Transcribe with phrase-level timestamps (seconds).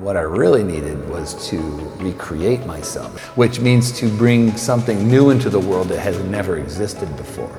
[0.00, 1.58] What I really needed was to
[2.00, 7.16] recreate myself, which means to bring something new into the world that has never existed
[7.16, 7.50] before.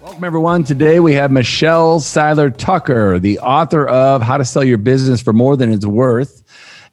[0.00, 0.64] Welcome, everyone.
[0.64, 5.32] Today we have Michelle Seiler Tucker, the author of How to Sell Your Business for
[5.32, 6.42] More Than It's Worth,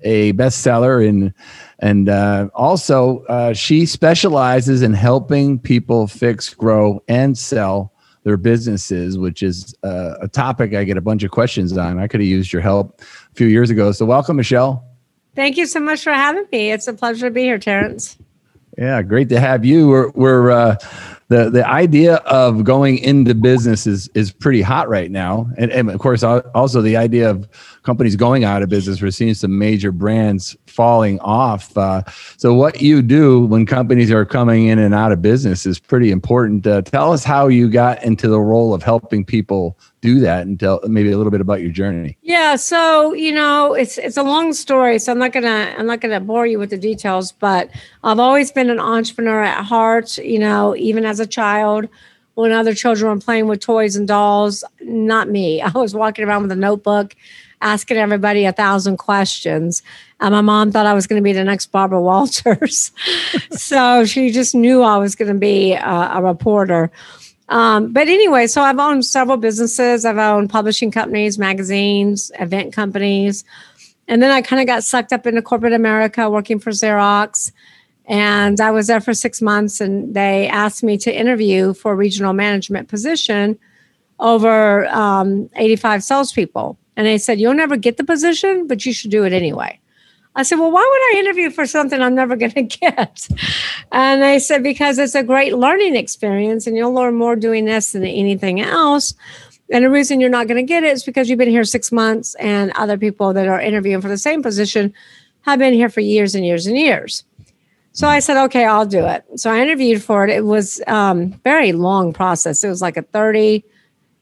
[0.02, 1.34] a bestseller in
[1.80, 7.92] and uh, also uh, she specializes in helping people fix grow and sell
[8.28, 11.98] their businesses, which is uh, a topic I get a bunch of questions on.
[11.98, 13.94] I could have used your help a few years ago.
[13.94, 14.84] So, welcome, Michelle.
[15.34, 16.72] Thank you so much for having me.
[16.72, 18.18] It's a pleasure to be here, Terrence.
[18.78, 19.88] Yeah, great to have you.
[19.88, 20.76] We're, we're uh,
[21.30, 25.90] the the idea of going into business is is pretty hot right now, and, and
[25.90, 27.48] of course, also the idea of
[27.88, 29.02] companies going out of business.
[29.02, 31.76] We're seeing some major brands falling off.
[31.78, 32.04] Uh,
[32.36, 36.12] so, what you do when companies are coming in and out of business is pretty
[36.12, 36.68] important.
[36.68, 40.60] Uh, tell us how you got into the role of helping people do that, and
[40.60, 42.18] tell maybe a little bit about your journey.
[42.22, 46.02] Yeah, so you know, it's it's a long story, so I'm not gonna I'm not
[46.02, 47.32] gonna bore you with the details.
[47.32, 47.70] But
[48.04, 50.18] I've always been an entrepreneur at heart.
[50.18, 51.88] You know, even as a child
[52.34, 54.64] when other children were playing with toys and dolls.
[54.82, 55.62] Not me.
[55.70, 57.16] I was walking around with a notebook
[57.62, 59.82] asking everybody a thousand questions.
[60.20, 62.92] And my mom thought I was going to be the next Barbara Walters.
[63.52, 66.92] so she just knew I was going to be a, a reporter.
[67.50, 70.06] Um, but anyway, so I've owned several businesses.
[70.06, 73.44] I've owned publishing companies, magazines, event companies.
[74.08, 77.52] And then I kind of got sucked up into corporate America working for Xerox.
[78.06, 81.96] And I was there for six months and they asked me to interview for a
[81.96, 83.60] regional management position
[84.20, 86.78] over um, 85 salespeople.
[86.98, 89.80] And they said, You'll never get the position, but you should do it anyway.
[90.36, 93.28] I said, Well, why would I interview for something I'm never going to get?
[93.94, 97.94] And they said, Because it's a great learning experience and you'll learn more doing this
[97.94, 99.14] than anything else.
[99.72, 101.92] And the reason you're not going to get it is because you've been here six
[101.92, 104.94] months and other people that are interviewing for the same position
[105.42, 107.24] have been here for years and years and years.
[107.92, 109.26] So I said, okay, I'll do it.
[109.38, 110.30] So I interviewed for it.
[110.30, 112.64] It was um, very long process.
[112.64, 113.64] It was like a 30,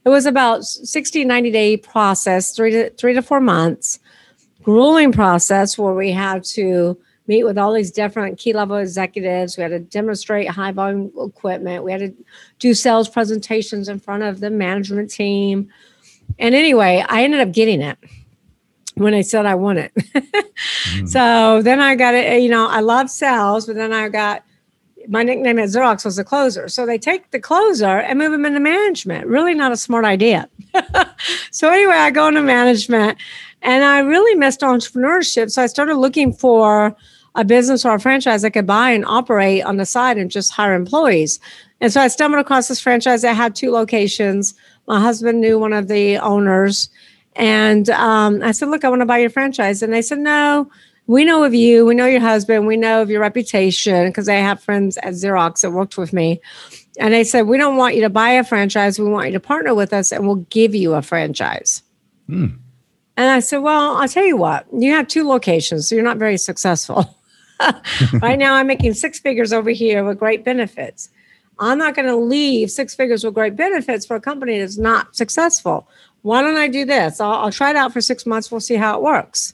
[0.06, 4.00] it was about 60, 90 day process, three to three to four months,
[4.62, 9.58] grueling process where we had to meet with all these different key level executives.
[9.58, 11.84] We had to demonstrate high volume equipment.
[11.84, 12.14] We had to
[12.60, 15.70] do sales presentations in front of the management team.
[16.38, 17.98] And anyway, I ended up getting it
[18.94, 19.94] when I said I won it.
[19.96, 21.10] mm.
[21.10, 24.44] So then I got it, you know, I love sales, but then I got
[25.08, 26.68] my nickname at Xerox was the closer.
[26.68, 29.28] So they take the closer and move them into management.
[29.28, 30.50] Really not a smart idea.
[31.52, 33.18] so anyway, I go into management
[33.62, 35.52] and I really missed entrepreneurship.
[35.52, 36.96] So I started looking for
[37.36, 40.52] a business or a franchise I could buy and operate on the side and just
[40.52, 41.40] hire employees.
[41.82, 44.54] And so I stumbled across this franchise that had two locations.
[44.88, 46.90] My husband knew one of the owners.
[47.36, 49.82] And um, I said, Look, I want to buy your franchise.
[49.82, 50.70] And they said, No,
[51.08, 54.36] we know of you, we know your husband, we know of your reputation because I
[54.36, 56.42] have friends at Xerox that worked with me.
[57.00, 58.98] And they said, We don't want you to buy a franchise.
[58.98, 61.84] We want you to partner with us and we'll give you a franchise.
[62.28, 62.48] Hmm.
[63.18, 66.18] And I said, Well, I'll tell you what, you have two locations, so you're not
[66.18, 67.18] very successful.
[68.22, 71.10] right now, I'm making six figures over here with great benefits.
[71.60, 75.16] I'm not going to leave six figures with great benefits for a company that's not
[75.16, 75.88] successful.
[76.24, 77.22] Why don't I do this?
[77.22, 78.52] I'll, I'll try it out for six months.
[78.52, 79.54] We'll see how it works.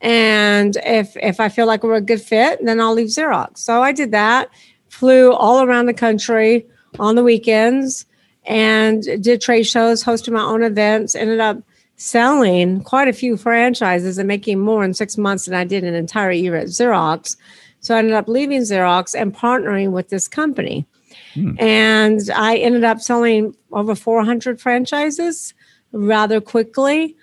[0.00, 3.58] And if if I feel like we're a good fit, then I'll leave Xerox.
[3.58, 4.50] So I did that,
[4.88, 6.66] flew all around the country
[6.98, 8.06] on the weekends
[8.44, 11.58] and did trade shows, hosted my own events, ended up
[11.96, 15.94] selling quite a few franchises and making more in six months than I did an
[15.94, 17.36] entire year at Xerox.
[17.80, 20.86] So I ended up leaving Xerox and partnering with this company.
[21.34, 21.58] Hmm.
[21.58, 25.54] And I ended up selling over 400 franchises
[25.92, 27.16] rather quickly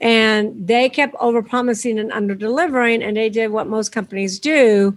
[0.00, 4.96] and they kept over promising and under delivering and they did what most companies do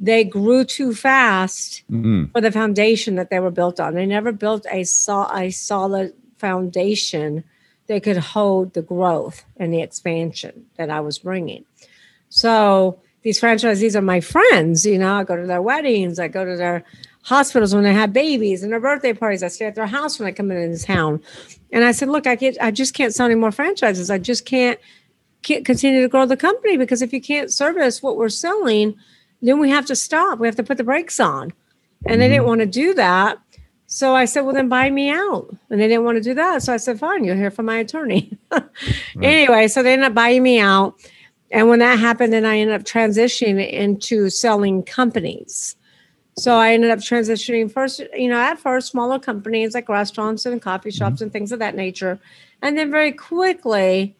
[0.00, 2.24] they grew too fast mm-hmm.
[2.32, 6.12] for the foundation that they were built on they never built a, so- a solid
[6.38, 7.44] foundation
[7.86, 11.64] that could hold the growth and the expansion that i was bringing
[12.28, 16.44] so these franchisees are my friends you know i go to their weddings i go
[16.44, 16.84] to their
[17.24, 19.42] hospitals when they have babies and their birthday parties.
[19.42, 21.22] I stay at their house when I come into town.
[21.74, 24.08] And I said, look, I can't, I just can't sell any more franchises.
[24.08, 24.78] I just can't,
[25.42, 28.94] can't continue to grow the company because if you can't service what we're selling,
[29.42, 30.38] then we have to stop.
[30.38, 31.52] We have to put the brakes on.
[32.06, 32.48] And they didn't mm-hmm.
[32.48, 33.38] want to do that.
[33.88, 35.52] So I said, well, then buy me out.
[35.68, 36.62] And they didn't want to do that.
[36.62, 38.38] So I said, fine, you'll hear from my attorney.
[38.52, 38.64] right.
[39.20, 40.94] Anyway, so they ended up buying me out.
[41.50, 45.74] And when that happened, then I ended up transitioning into selling companies.
[46.36, 50.60] So I ended up transitioning first, you know, at first smaller companies like restaurants and
[50.60, 52.18] coffee shops and things of that nature.
[52.60, 54.16] And then very quickly,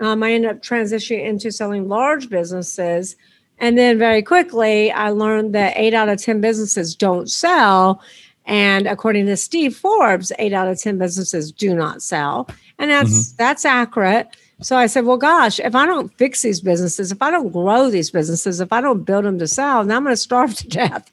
[0.00, 3.16] um, I ended up transitioning into selling large businesses.
[3.58, 8.02] And then very quickly, I learned that eight out of 10 businesses don't sell.
[8.46, 12.48] And according to Steve Forbes, eight out of 10 businesses do not sell.
[12.78, 14.36] And that's that's accurate.
[14.64, 17.90] So I said, well, gosh, if I don't fix these businesses, if I don't grow
[17.90, 20.68] these businesses, if I don't build them to sell, then I'm going to starve to
[20.82, 21.12] death.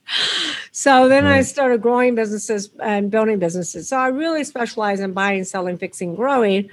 [0.71, 3.89] So then I started growing businesses and building businesses.
[3.89, 6.69] So I really specialize in buying, selling, fixing, growing.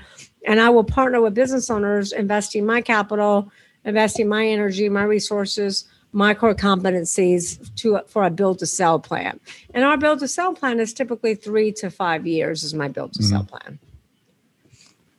[0.46, 3.50] And I will partner with business owners, investing my capital,
[3.84, 9.40] investing my energy, my resources, my core competencies to for a build to sell plan.
[9.74, 13.14] And our build to sell plan is typically three to five years is my build
[13.14, 13.56] to sell mm-hmm.
[13.56, 13.78] plan.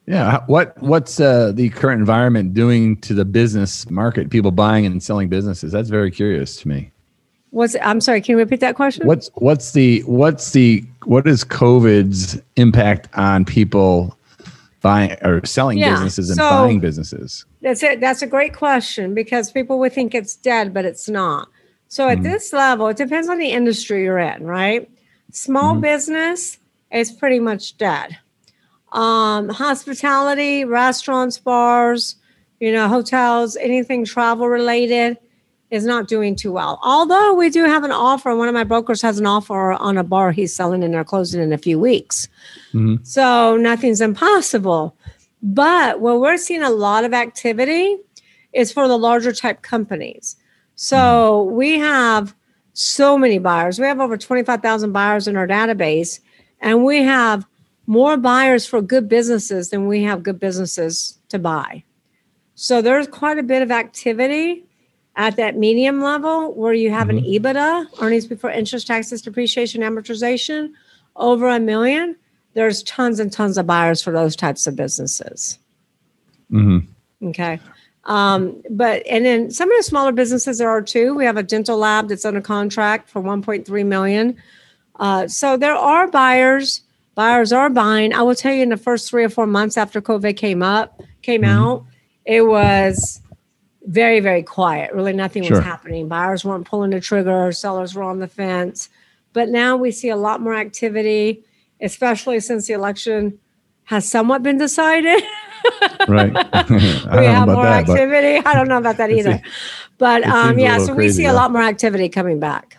[0.10, 0.44] Yeah.
[0.48, 4.32] What What's uh, the current environment doing to the business market?
[4.32, 5.72] People buying and selling businesses.
[5.72, 6.92] That's very curious to me.
[7.52, 9.06] What's I'm sorry, can you repeat that question?
[9.06, 14.18] What's What's the What's the What is COVID's impact on people
[14.82, 17.46] buying or selling Yeah, businesses and so- buying businesses?
[17.62, 18.00] That's it.
[18.00, 21.50] That's a great question because people would think it's dead, but it's not.
[21.88, 24.90] So at this level, it depends on the industry you're in, right?
[25.32, 26.58] Small business
[26.92, 28.18] is pretty much dead.
[28.92, 32.16] Um, hospitality, restaurants, bars,
[32.60, 35.18] you know, hotels, anything travel related
[35.70, 36.80] is not doing too well.
[36.84, 40.04] Although we do have an offer, one of my brokers has an offer on a
[40.04, 42.28] bar he's selling and they're closing in a few weeks.
[42.74, 43.06] Mhm.
[43.06, 44.96] So nothing's impossible.
[45.44, 47.98] But where we're seeing a lot of activity
[48.52, 50.36] is for the larger type companies.
[50.76, 52.34] So we have
[52.74, 53.80] so many buyers.
[53.80, 56.20] We have over 25,000 buyers in our database,
[56.62, 57.46] and we have
[57.90, 61.84] more buyers for good businesses than we have good businesses to buy.
[62.54, 64.64] So there's quite a bit of activity
[65.16, 70.70] at that medium level where you have an EBITDA, earnings before interest, taxes, depreciation, amortization,
[71.16, 72.16] over a million.
[72.54, 75.58] There's tons and tons of buyers for those types of businesses.
[76.52, 76.86] Mhm.
[77.24, 77.60] Okay.
[78.04, 81.16] Um, but and then some of the smaller businesses there are too.
[81.16, 84.36] We have a dental lab that's under contract for 1.3 million.
[85.00, 86.82] Uh, so there are buyers.
[87.20, 88.14] Buyers are buying.
[88.14, 91.02] I will tell you, in the first three or four months after COVID came up,
[91.22, 91.84] came out,
[92.24, 93.20] it was
[93.86, 94.94] very, very quiet.
[94.94, 95.58] Really, nothing Sure.
[95.58, 96.08] was happening.
[96.08, 97.52] Buyers weren't pulling the trigger.
[97.52, 98.88] Sellers were on the fence.
[99.34, 101.44] But now we see a lot more activity,
[101.82, 103.38] especially since the election
[103.84, 105.22] has somewhat been decided.
[106.08, 106.32] Right.
[106.70, 108.42] We have more that, activity.
[108.46, 109.42] I don't know about that either.
[109.98, 112.79] But um, yeah, so we crazy, see a lot more activity coming back.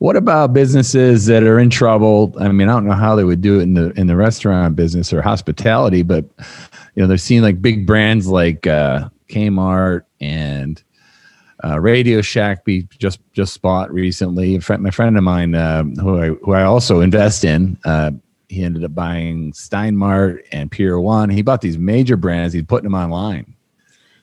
[0.00, 2.34] What about businesses that are in trouble?
[2.40, 4.74] I mean, I don't know how they would do it in the in the restaurant
[4.74, 6.24] business or hospitality, but
[6.94, 10.82] you know, they're seeing like big brands like uh, Kmart and
[11.62, 14.56] uh, Radio Shack be just just bought recently.
[14.56, 18.12] A friend, my friend of mine, um, who I who I also invest in, uh,
[18.48, 21.28] he ended up buying Steinmart and Pier One.
[21.28, 22.54] He bought these major brands.
[22.54, 23.54] He's putting them online.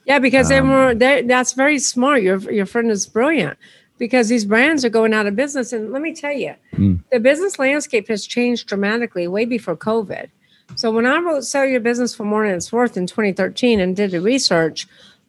[0.06, 2.24] Yeah, because they Um, were they, that's very smart.
[2.24, 3.60] Your your friend is brilliant
[3.98, 5.74] because these brands are going out of business.
[5.74, 7.00] And let me tell you, Mm.
[7.12, 10.28] the business landscape has changed dramatically way before COVID.
[10.76, 13.96] So when I wrote "Sell Your Business for More Than It's Worth" in 2013 and
[13.96, 14.88] did the research,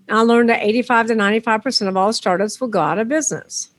[0.08, 3.70] I learned that 85 to 95 percent of all startups will go out of business.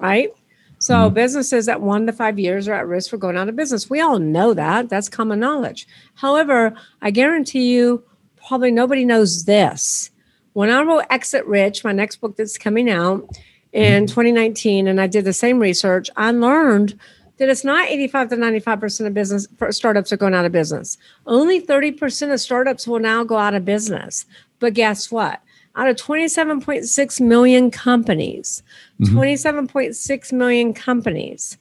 [0.00, 0.30] Right.
[0.78, 3.88] So businesses at one to five years are at risk for going out of business.
[3.88, 4.88] We all know that.
[4.88, 5.86] That's common knowledge.
[6.14, 8.02] However, I guarantee you,
[8.48, 10.10] probably nobody knows this.
[10.54, 13.28] When I wrote Exit Rich, my next book that's coming out
[13.74, 13.94] Mm-hmm.
[13.94, 16.98] in 2019, and I did the same research, I learned
[17.38, 20.98] that it's not 85 to 95% of business for startups are going out of business.
[21.26, 24.26] Only 30% of startups will now go out of business.
[24.58, 25.40] But guess what?
[25.74, 28.62] Out of 27.6 million companies,
[29.00, 29.18] mm-hmm.
[29.18, 31.56] 27.6 million companies,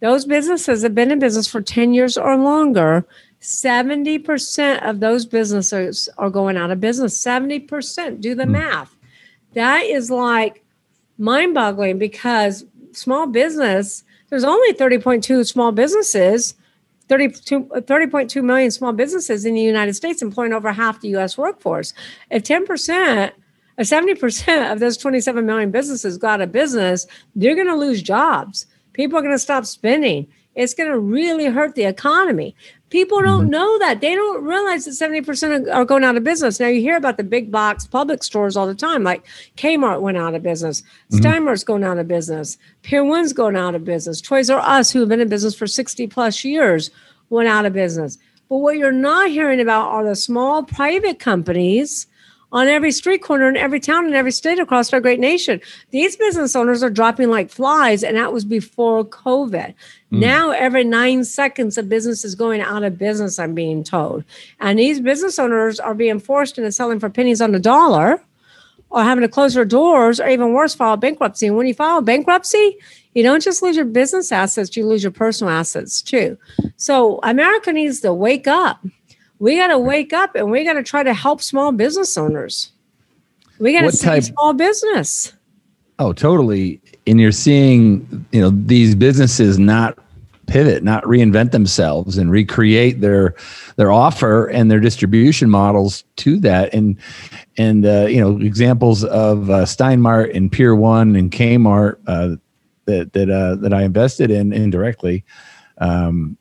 [0.00, 3.06] those businesses have been in business for 10 years or longer.
[3.40, 7.24] 70% of those businesses are going out of business.
[7.24, 8.20] 70%.
[8.20, 8.52] Do the mm-hmm.
[8.52, 8.96] math.
[9.54, 10.64] That is like
[11.18, 16.54] mind boggling because small business, there's only 30.2 small businesses,
[17.08, 21.92] 32, 30.2 million small businesses in the United States employing over half the US workforce.
[22.30, 23.32] If 10%,
[23.78, 28.02] uh, 70% of those 27 million businesses go out of business, they're going to lose
[28.02, 28.66] jobs.
[28.92, 30.26] People are going to stop spending.
[30.54, 32.54] It's going to really hurt the economy.
[32.90, 33.50] People don't mm-hmm.
[33.50, 34.00] know that.
[34.00, 36.58] They don't realize that 70% are going out of business.
[36.58, 39.26] Now, you hear about the big box public stores all the time, like
[39.56, 41.18] Kmart went out of business, mm-hmm.
[41.18, 45.00] Steinmart's going out of business, Pier One's going out of business, Toys R Us, who
[45.00, 46.90] have been in business for 60 plus years,
[47.30, 48.18] went out of business.
[48.48, 52.06] But what you're not hearing about are the small private companies,
[52.50, 55.60] on every street corner in every town in every state across our great nation.
[55.90, 59.74] These business owners are dropping like flies, and that was before COVID.
[60.12, 60.20] Mm.
[60.20, 64.24] Now, every nine seconds, a business is going out of business, I'm being told.
[64.60, 68.22] And these business owners are being forced into selling for pennies on the dollar
[68.90, 71.46] or having to close their doors or even worse, file bankruptcy.
[71.46, 72.78] And when you file bankruptcy,
[73.14, 76.38] you don't just lose your business assets, you lose your personal assets too.
[76.76, 78.80] So America needs to wake up.
[79.38, 82.72] We got to wake up and we got to try to help small business owners.
[83.58, 85.32] We got to save small business.
[85.98, 86.80] Oh, totally.
[87.06, 89.98] And you're seeing, you know, these businesses not
[90.46, 93.34] pivot, not reinvent themselves and recreate their
[93.76, 96.72] their offer and their distribution models to that.
[96.72, 96.96] And
[97.56, 102.36] and uh, you know, examples of uh, Steinmart and Pier One and Kmart uh,
[102.86, 105.24] that that uh, that I invested in indirectly.
[105.78, 106.36] Um,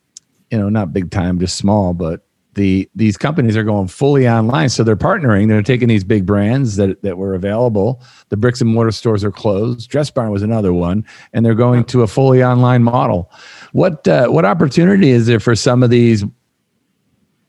[0.50, 2.22] you know, not big time, just small, but
[2.58, 4.68] the these companies are going fully online.
[4.68, 5.48] So they're partnering.
[5.48, 8.04] They're taking these big brands that that were available.
[8.28, 9.90] The bricks and mortar stores are closed.
[9.90, 13.32] Dress Barn was another one, and they're going to a fully online model.
[13.72, 16.26] What uh, what opportunity is there for some of these?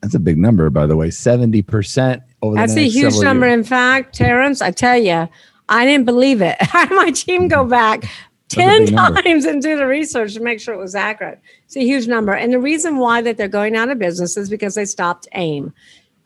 [0.03, 1.11] That's a big number, by the way.
[1.11, 2.55] Seventy percent over.
[2.55, 3.47] That's a huge number.
[3.47, 3.59] Years.
[3.59, 5.29] In fact, Terrence, I tell you,
[5.69, 6.57] I didn't believe it.
[6.61, 8.05] I had my team go back
[8.49, 11.41] 10 times and do the research to make sure it was accurate.
[11.65, 12.33] It's a huge number.
[12.33, 15.73] And the reason why that they're going out of business is because they stopped AIM.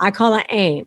[0.00, 0.86] I call it AIM.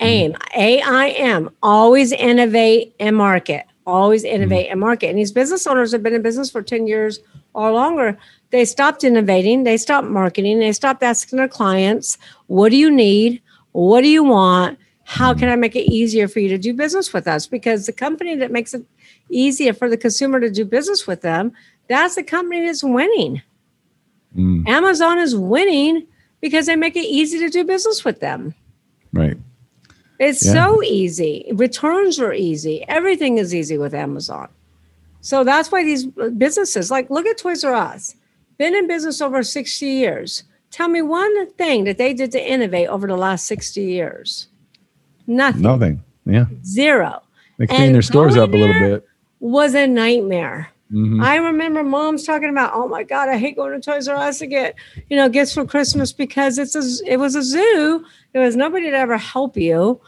[0.00, 0.60] AIM, mm-hmm.
[0.60, 4.72] A I M, always innovate and market, always innovate mm-hmm.
[4.72, 5.08] and market.
[5.08, 7.20] And these business owners have been in business for 10 years
[7.54, 8.18] or longer.
[8.50, 13.42] They stopped innovating, they stopped marketing, they stopped asking their clients, What do you need?
[13.72, 14.78] What do you want?
[15.04, 17.46] How can I make it easier for you to do business with us?
[17.46, 18.84] Because the company that makes it
[19.30, 21.52] easier for the consumer to do business with them,
[21.88, 23.42] that's the company that's winning.
[24.36, 24.68] Mm.
[24.68, 26.06] Amazon is winning
[26.40, 28.54] because they make it easy to do business with them.
[29.12, 29.36] Right.
[30.18, 30.52] It's yeah.
[30.52, 31.50] so easy.
[31.54, 32.84] Returns are easy.
[32.88, 34.48] Everything is easy with Amazon.
[35.20, 36.06] So that's why these
[36.36, 38.14] businesses, like look at Toys R Us,
[38.58, 40.44] been in business over 60 years.
[40.70, 44.48] Tell me one thing that they did to innovate over the last 60 years.
[45.26, 45.62] Nothing.
[45.62, 46.04] Nothing.
[46.24, 46.46] Yeah.
[46.64, 47.22] Zero.
[47.58, 49.06] They clean and their stores up a little bit
[49.40, 50.70] was a nightmare.
[50.92, 51.20] Mm-hmm.
[51.20, 54.38] I remember moms talking about, oh my God, I hate going to Toys R Us
[54.38, 54.76] to get,
[55.10, 58.04] you know, gifts for Christmas because it's a, it was a zoo.
[58.32, 60.00] There was nobody to ever help you.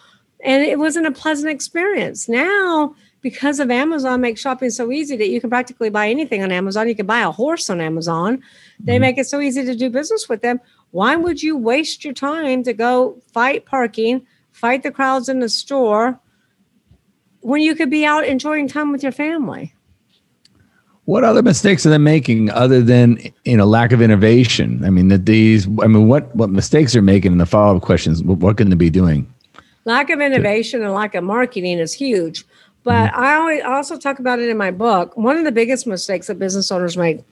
[0.44, 2.28] And it wasn't a pleasant experience.
[2.28, 6.52] Now, because of Amazon makes shopping so easy that you can practically buy anything on
[6.52, 6.86] Amazon.
[6.86, 8.40] You can buy a horse on Amazon.
[8.78, 9.00] They mm-hmm.
[9.00, 10.60] make it so easy to do business with them.
[10.92, 15.48] Why would you waste your time to go fight parking, fight the crowds in the
[15.48, 16.20] store,
[17.48, 19.74] when you could be out enjoying time with your family.
[21.06, 24.84] What other mistakes are they making other than you know lack of innovation?
[24.84, 25.66] I mean that these.
[25.80, 28.22] I mean, what what mistakes are making in the follow up questions?
[28.22, 29.32] What, what, can they be doing?
[29.86, 32.44] Lack of innovation and lack of marketing is huge.
[32.84, 33.20] But mm-hmm.
[33.20, 35.16] I always also talk about it in my book.
[35.16, 37.24] One of the biggest mistakes that business owners make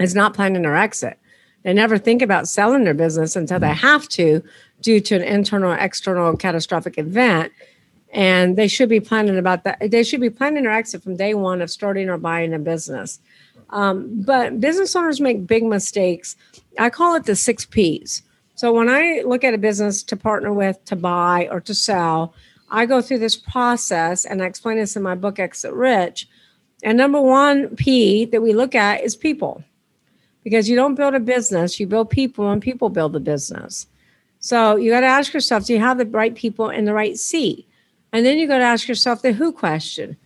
[0.00, 1.20] is not planning their exit.
[1.62, 3.86] They never think about selling their business until they mm-hmm.
[3.86, 4.42] have to
[4.82, 7.52] due to an internal or external catastrophic event
[8.16, 9.90] and they should be planning about that.
[9.90, 13.20] They should be planning their exit from day one of starting or buying a business.
[13.68, 16.34] Um, but business owners make big mistakes.
[16.78, 18.22] I call it the six P's.
[18.54, 22.32] So when I look at a business to partner with, to buy, or to sell,
[22.70, 26.26] I go through this process and I explain this in my book, Exit Rich.
[26.82, 29.62] And number one P that we look at is people.
[30.42, 33.86] Because you don't build a business, you build people, and people build the business.
[34.40, 37.18] So you got to ask yourself do you have the right people in the right
[37.18, 37.68] seat?
[38.12, 40.16] And then you got to ask yourself the who question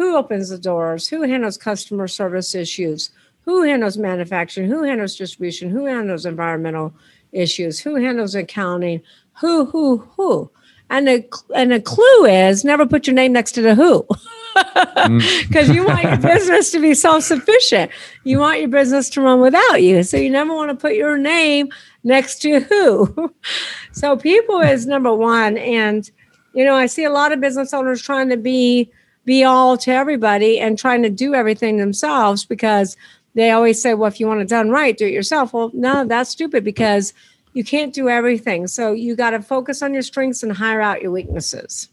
[0.00, 1.08] who opens the doors?
[1.08, 3.10] Who handles customer service issues?
[3.42, 4.70] Who handles manufacturing?
[4.70, 5.68] Who handles distribution?
[5.68, 6.94] Who handles environmental
[7.32, 7.78] issues?
[7.80, 9.02] Who handles accounting?
[9.40, 10.50] Who, who, who?
[10.88, 14.06] And the and the clue is never put your name next to the who.
[14.54, 15.74] Because mm.
[15.74, 17.90] you want your business to be self-sufficient.
[18.24, 20.02] You want your business to run without you.
[20.02, 21.68] So you never want to put your name
[22.04, 23.34] next to who.
[23.92, 25.58] so people is number one.
[25.58, 26.10] And
[26.54, 28.90] you know, I see a lot of business owners trying to be
[29.24, 32.96] be all to everybody and trying to do everything themselves because
[33.34, 35.52] they always say, well, if you want it done right, do it yourself.
[35.52, 37.12] Well, no, that's stupid because
[37.52, 38.66] you can't do everything.
[38.66, 41.88] So you got to focus on your strengths and hire out your weaknesses.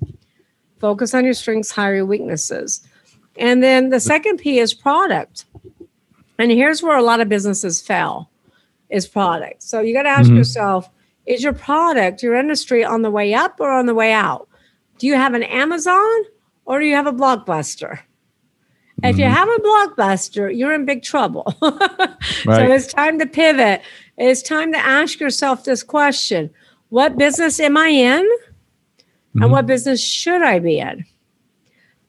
[0.80, 2.88] Focus on your strengths, hire your weaknesses.
[3.38, 5.46] And then the second P is product.
[6.40, 8.30] And here's where a lot of businesses fail
[8.90, 9.64] is product.
[9.64, 10.38] So you got to ask mm-hmm.
[10.38, 10.90] yourself,
[11.26, 14.47] is your product, your industry on the way up or on the way out?
[14.98, 16.24] Do you have an Amazon
[16.66, 18.00] or do you have a blockbuster?
[19.04, 19.20] If mm-hmm.
[19.20, 21.56] you have a blockbuster, you're in big trouble.
[21.62, 22.18] right.
[22.46, 23.82] So it's time to pivot.
[24.18, 26.50] It's time to ask yourself this question
[26.90, 28.28] What business am I in?
[29.40, 31.06] And what business should I be in?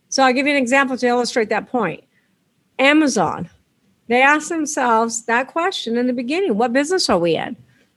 [0.09, 2.02] So I'll give you an example to illustrate that point.
[2.78, 3.50] Amazon,
[4.07, 7.57] they asked themselves that question in the beginning what business are we in?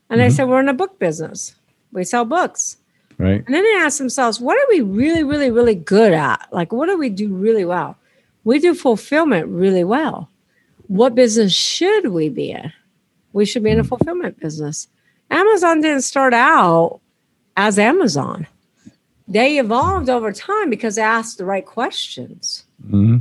[0.09, 1.55] And they said, we're in a book business.
[1.93, 2.75] We sell books.
[3.21, 3.43] Right.
[3.45, 6.47] And then they ask themselves, what are we really, really, really good at?
[6.51, 7.95] Like, what do we do really well?
[8.43, 10.29] We do fulfillment really well.
[10.87, 12.73] What business should we be in?
[13.33, 14.87] We should be in a fulfillment business.
[15.29, 16.99] Amazon didn't start out
[17.55, 18.47] as Amazon.
[19.27, 22.63] They evolved over time because they asked the right questions.
[22.89, 23.17] hmm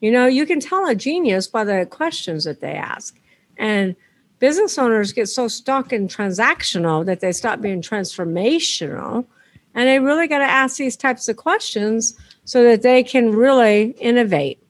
[0.00, 3.18] You know, you can tell a genius by the questions that they ask.
[3.56, 3.96] And
[4.38, 9.26] business owners get so stuck in transactional that they stop being transformational.
[9.74, 13.90] And they really got to ask these types of questions so that they can really
[13.98, 14.62] innovate.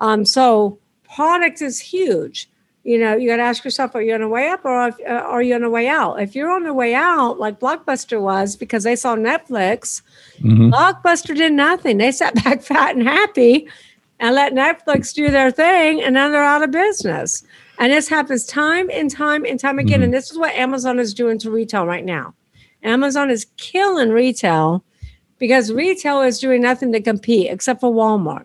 [0.00, 0.78] Um, so,
[1.14, 2.50] product is huge.
[2.82, 5.00] You know, you got to ask yourself, are you on the way up or if-
[5.08, 6.20] uh, are you on the way out?
[6.20, 10.02] If you're on the way out, like Blockbuster was, because they saw Netflix,
[10.40, 11.96] hmm Blockbuster did nothing.
[11.96, 13.68] They sat back fat and happy
[14.20, 17.42] and let Netflix do their thing, and then they're out of business.
[17.78, 20.00] And this happens time and time and time again.
[20.00, 20.04] Mhm.
[20.04, 22.34] And this is what Amazon is doing to retail right now.
[22.82, 24.84] Amazon is killing retail
[25.38, 28.44] because retail is doing nothing to compete except for Walmart.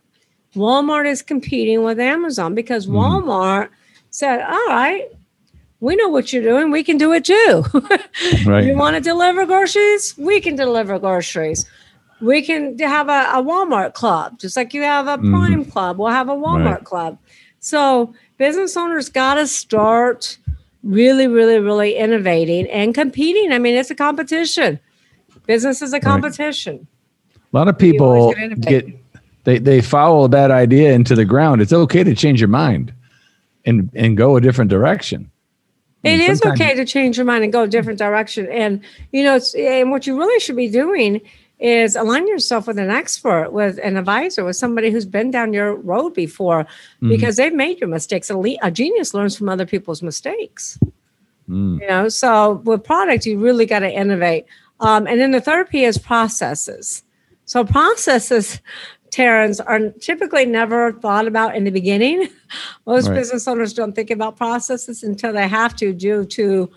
[0.56, 2.94] Walmart is competing with Amazon because Mhm.
[2.96, 3.70] Walmart
[4.10, 5.06] said, All right,
[5.80, 6.72] we know what you're doing.
[6.72, 7.64] We can do it too.
[8.46, 8.66] Right.
[8.66, 10.16] You want to deliver groceries?
[10.18, 11.66] We can deliver groceries.
[12.22, 15.32] We can have a, a Walmart club, just like you have a Mhm.
[15.32, 16.00] Prime club.
[16.00, 16.84] We'll have a Walmart Right.
[16.84, 17.18] club.
[17.60, 20.40] So business owners got to start
[20.82, 23.52] really, really, really innovating and competing.
[23.52, 24.80] I mean, it's a competition.
[25.46, 26.88] Business is a competition.
[27.36, 28.86] A lot of people always gotta innovate.
[28.88, 28.96] get
[29.44, 31.62] they they follow that idea into the ground.
[31.62, 32.94] It's okay to change your mind
[33.66, 35.30] and and go a different direction.
[36.04, 38.48] It is okay to change your mind and go a different direction.
[38.48, 38.82] And
[39.12, 41.22] you know, it's, and what you really should be doing
[41.60, 45.76] is align yourself with an expert, with an advisor, with somebody who's been down your
[45.76, 46.66] road before,
[47.02, 47.10] Mhm.
[47.10, 48.30] because they've made your mistakes.
[48.30, 50.80] A, le- a genius learns from other people's mistakes.
[51.50, 51.82] Mm.
[51.82, 54.46] You know, so with product, you really got to innovate.
[54.80, 57.04] Um, and then the third P is processes.
[57.46, 58.62] So processes,
[59.12, 62.30] Terrence, are typically never thought about in the beginning.
[62.86, 63.16] Most Right.
[63.16, 66.70] business owners don't think about processes until they have to due to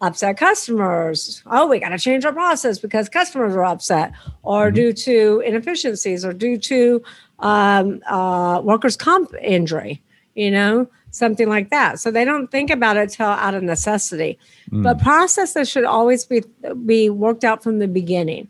[0.00, 1.42] upset customers.
[1.46, 6.24] Oh, we got to change our process because customers are upset, or due to inefficiencies,
[6.24, 7.02] or due to
[7.40, 10.02] um, uh, workers' comp injury.
[10.34, 11.98] You know, something like that.
[11.98, 14.38] So they don't think about it till out of necessity.
[14.70, 16.42] But processes should always be
[16.86, 18.48] be worked out from the beginning.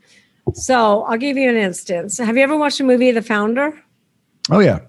[0.53, 2.17] So I'll give you an instance.
[2.17, 3.81] Have you ever watched the movie The Founder?
[4.51, 4.79] Oh yeah.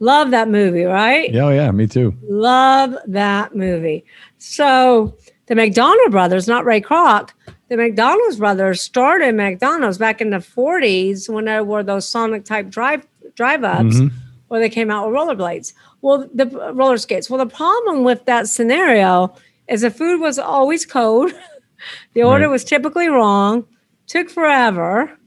[0.00, 1.32] Love that movie, right?
[1.32, 2.14] Yeah, oh, yeah, me too.
[2.24, 4.04] Love that movie.
[4.38, 7.30] So the McDonald brothers, not Ray Kroc,
[7.68, 12.68] the McDonald's brothers started McDonald's back in the 40s when there were those Sonic type
[12.70, 14.10] drive drive ups Mhm.
[14.48, 15.72] where they came out with rollerblades.
[16.02, 17.28] Well, the roller skates.
[17.28, 19.34] Well, the problem with that scenario
[19.68, 21.32] is the food was always cold,
[22.14, 22.50] the order Right.
[22.52, 23.64] was typically wrong,
[24.06, 25.18] took forever,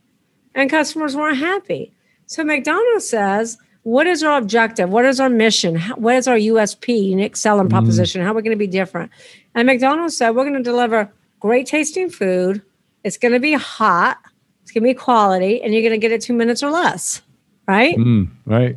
[0.56, 1.92] and customers weren't happy.
[2.28, 4.90] So McDonald's says, what is our objective?
[4.90, 5.78] What is our mission?
[5.78, 8.22] How, what is our USP, unique selling proposition?
[8.22, 9.14] How are we going to be different?
[9.56, 12.62] And McDonald's said, we're going to deliver great tasting food.
[13.06, 14.18] It's going to be hot.
[14.62, 17.22] It's going to be quality, and you're going to get it two minutes or less,
[17.66, 17.96] right?
[17.96, 18.76] Mm, right.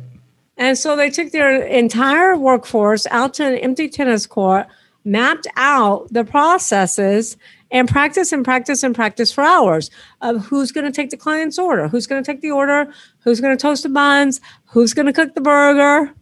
[0.55, 4.65] And so they took their entire workforce out to an empty tennis court,
[5.03, 7.35] mapped out the processes,
[7.71, 9.89] and practice and practice and practice for hours
[10.21, 13.39] of who's going to take the client's order, who's going to take the order, who's
[13.39, 16.13] going to toast the buns, who's going to cook the burger,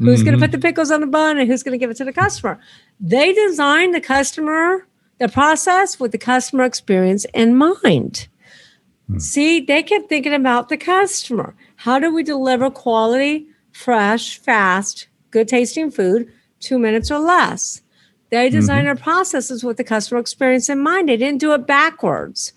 [0.00, 0.60] who's going to put mm-hmm.
[0.60, 2.58] the pickles on the bun, and who's going to give it to the customer.
[3.00, 4.86] They design the customer,
[5.18, 8.28] the process with the customer experience in mind.
[9.08, 9.18] Hmm.
[9.18, 11.54] See, they kept thinking about the customer.
[11.76, 17.82] How do we deliver quality, fresh, fast, good tasting food, two minutes or less?
[18.30, 21.08] They designed their processes with the customer experience in mind.
[21.08, 22.52] They didn't do it backwards.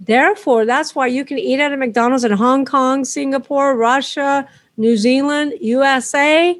[0.00, 4.96] Therefore, that's why you can eat at a McDonald's in Hong Kong, Singapore, Russia, New
[4.96, 6.58] Zealand, USA,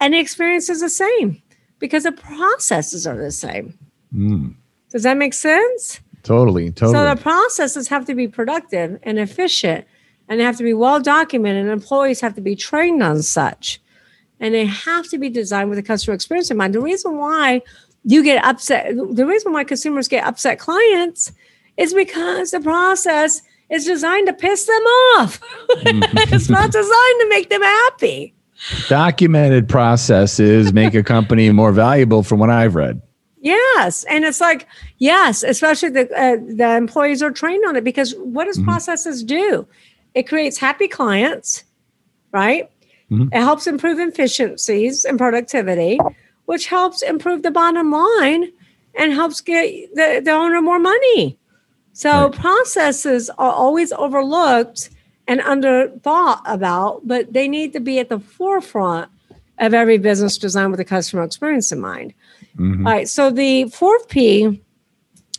[0.00, 1.42] and the experience is the same
[1.78, 3.78] because the processes are the same.
[4.14, 4.54] Mm,
[4.90, 6.00] Does that make sense?
[6.22, 6.70] totally.
[6.70, 6.94] Totally.
[6.94, 9.84] So the processes have to be productive and efficient,
[10.28, 11.64] and they have to be well documented.
[11.64, 13.80] And employees have to be trained on such,
[14.40, 16.74] and they have to be designed with the customer experience in mind.
[16.74, 17.62] The reason why
[18.04, 21.32] you get upset, the reason why consumers get upset clients,
[21.76, 24.82] is because the process is designed to piss them
[25.16, 25.40] off.
[26.32, 28.34] it's not designed to make them happy.
[28.88, 33.00] Documented processes make a company more valuable from what I've read.
[33.40, 34.66] Yes, and it's like
[34.98, 38.64] yes, especially the uh, the employees are trained on it because what does Mhm.
[38.64, 39.66] processes do?
[40.14, 41.64] It creates happy clients,
[42.32, 42.70] right?
[43.14, 43.28] Mhm.
[43.32, 45.98] It helps improve efficiencies and productivity,
[46.46, 48.50] which helps improve the bottom line
[48.94, 51.38] and helps get the, the owner more money.
[51.92, 52.32] So Right.
[52.32, 54.90] processes are always overlooked
[55.26, 59.08] and under thought about, but they need to be at the forefront
[59.58, 62.12] of every business design with the customer experience in mind.
[62.58, 62.78] Mhm.
[62.86, 63.08] All right.
[63.08, 64.60] So the fourth P,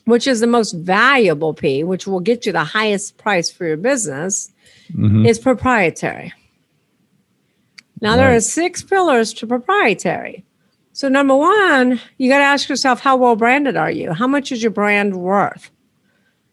[0.05, 3.77] which is the most valuable P, which will get you the highest price for your
[3.77, 4.51] business,
[4.93, 5.27] Mhm.
[5.27, 6.31] is proprietary.
[8.05, 10.45] Now there are six pillars to proprietary.
[10.93, 14.13] So number one, you got to ask yourself, how well branded are you?
[14.13, 15.71] How much is your brand worth?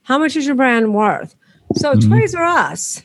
[0.05, 1.37] How much is your brand worth?
[1.75, 2.09] So Mhm.
[2.09, 3.03] Toys R Us,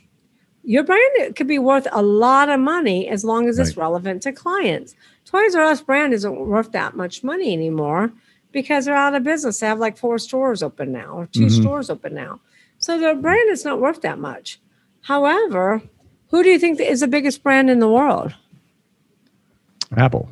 [0.64, 4.32] your brand could be worth a lot of money as long as it's relevant to
[4.32, 4.96] clients.
[5.26, 8.12] Toys R Us brand isn't worth that much money anymore
[8.52, 9.60] because they're out of business.
[9.60, 11.52] They have like four stores open now or 2 Mhm.
[11.62, 12.40] stores open now.
[12.80, 14.60] So their brand is not worth that much.
[15.02, 15.82] However,
[16.30, 18.34] who do you think is the biggest brand in the world?
[19.96, 20.30] Apple.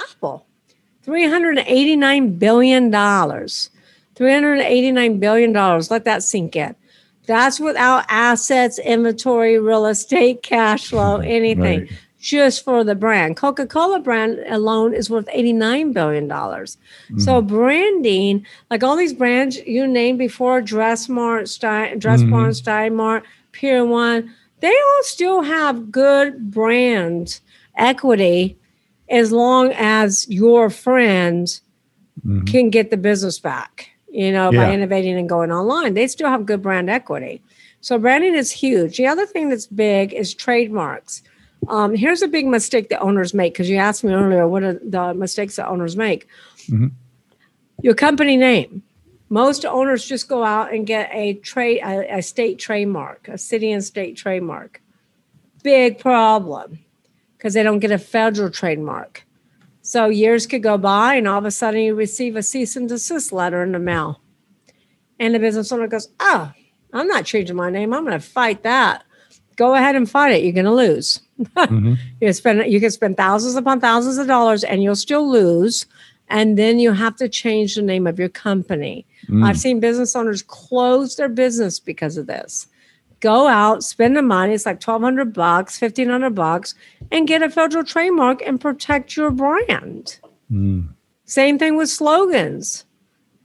[0.00, 0.46] Apple.
[1.06, 2.90] $389 billion.
[2.92, 5.52] $389 billion.
[5.52, 6.74] Let that sink in.
[7.26, 11.80] That's without assets, inventory, real estate, cash flow, anything.
[11.80, 11.90] Right.
[12.20, 13.36] Just for the brand.
[13.36, 16.30] Coca Cola brand alone is worth $89 billion.
[17.20, 22.30] So, branding, like all these brands you named before, Dressmart, Stein, Dress Mhm.
[22.30, 23.24] Barn, Steinmart,
[23.54, 27.40] Pier One, they all still have good brand
[27.76, 28.58] equity
[29.08, 31.60] as long as your friend
[32.26, 32.46] Mhm.
[32.46, 35.94] can get the business back, you know, by innovating and going online.
[35.94, 37.42] They still have good brand equity.
[37.80, 38.96] So branding is huge.
[38.96, 41.22] The other thing that's big is trademarks.
[41.68, 44.80] Um, here's a big mistake that owners make because you asked me earlier what are
[44.82, 46.26] the mistakes that owners make.
[46.68, 46.92] Mhm.
[47.82, 48.82] Your company name.
[49.28, 53.72] Most owners just go out and get a trade a, a state trademark, a city
[53.72, 54.80] and state trademark.
[55.62, 56.78] Big problem
[57.36, 59.24] because they don't get a federal trademark.
[59.82, 62.88] So years could go by, and all of a sudden you receive a cease and
[62.88, 64.20] desist letter in the mail.
[65.18, 66.52] And the business owner goes, Oh,
[66.92, 67.92] I'm not changing my name.
[67.92, 69.04] I'm going to fight that.
[69.56, 70.42] Go ahead and fight it.
[70.42, 71.20] You're going to lose.
[71.56, 71.98] Mhm.
[72.20, 75.84] You spend you can spend thousands upon thousands of dollars and you'll still lose.
[76.34, 79.06] And then you have to change the name of your company.
[79.28, 79.44] Mm.
[79.44, 82.66] I've seen business owners close their business because of this.
[83.20, 84.52] Go out, spend the money.
[84.52, 86.74] It's like twelve hundred bucks, fifteen hundred bucks,
[87.12, 90.18] and get a federal trademark and protect your brand.
[90.50, 90.88] Mm.
[91.24, 92.84] Same thing with slogans.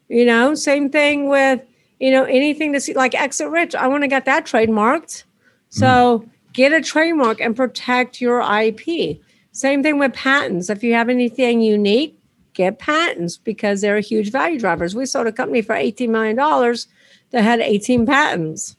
[0.08, 1.62] You know, same thing with
[2.00, 3.76] you know anything to see like exit rich.
[3.76, 5.26] I want to get that trademarked.
[5.70, 9.20] So get a trademark and protect your IP.
[9.52, 10.72] Same thing with patents.
[10.72, 12.19] If you have anything unique,
[12.60, 14.94] get patents because they're a huge value drivers.
[14.94, 18.76] We sold a company for $18 million that had 18 patents.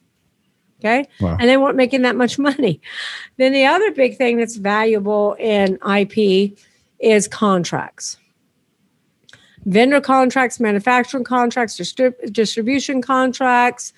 [0.79, 1.09] Okay.
[1.19, 1.39] Wow.
[1.41, 2.81] And they weren't making that much money.
[3.39, 6.59] Then the other big thing that's valuable in IP
[6.99, 8.19] is contracts.
[9.65, 13.95] Vendor contracts, manufacturing contracts, distrib- distribution contracts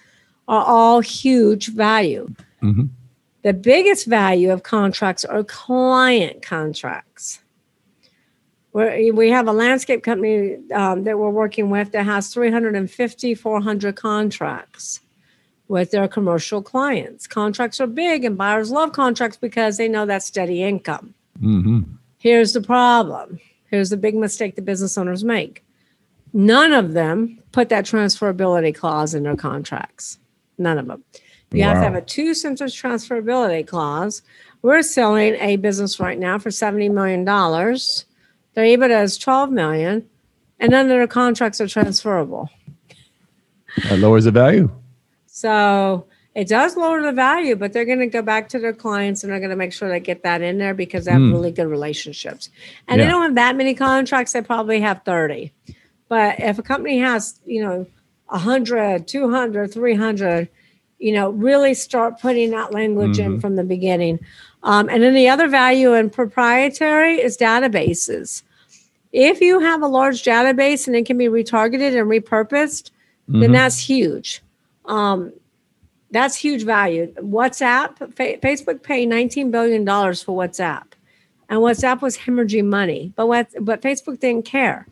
[0.47, 2.33] are all huge value.
[2.63, 2.89] Mhm.
[3.43, 7.41] The biggest value of contracts are client contracts.
[8.73, 13.97] We're, we have a landscape company um, that we're working with that has 350, 400
[13.97, 15.01] contracts
[15.69, 17.27] with their commercial clients.
[17.27, 21.15] Contracts are big, and buyers love contracts because they know that's steady income.
[21.43, 21.85] Mhm.
[22.19, 23.39] Here's the problem.
[23.71, 25.65] Here's the big mistake the business owners make.
[26.33, 30.19] None of them put that transferability clause in their contracts.
[30.59, 31.05] None of them.
[31.53, 34.23] You have to have a two sentence transferability clause.
[34.63, 37.27] We're selling a business right now for $70 million.
[38.55, 40.09] Their EBITDA is 12 million,
[40.59, 42.51] and none of their contracts are transferable.
[43.85, 44.71] That lowers the value.
[45.27, 49.23] So it does lower the value, but they're going to go back to their clients
[49.23, 51.33] and they're going to make sure they get that in there because they have Mm.
[51.33, 52.51] really good relationships.
[52.87, 55.53] And they don't have that many contracts, they probably have 30.
[56.09, 57.87] But if a company has, you know,
[58.27, 60.49] 100, 200, 300,
[60.99, 64.21] you know, really start putting that language in from the beginning.
[64.65, 68.43] Um, and then the other value in proprietary is databases.
[69.13, 72.91] If you have a large database and it can be retargeted and repurposed,
[73.29, 73.53] then Mhm.
[73.53, 74.43] that's huge.
[74.87, 75.33] Um,
[76.11, 77.13] that's huge value.
[77.19, 80.85] WhatsApp, fa- Facebook paid $19 billion for WhatsApp.
[81.49, 84.87] And WhatsApp was hemorrhaging money, but what, but Facebook didn't care.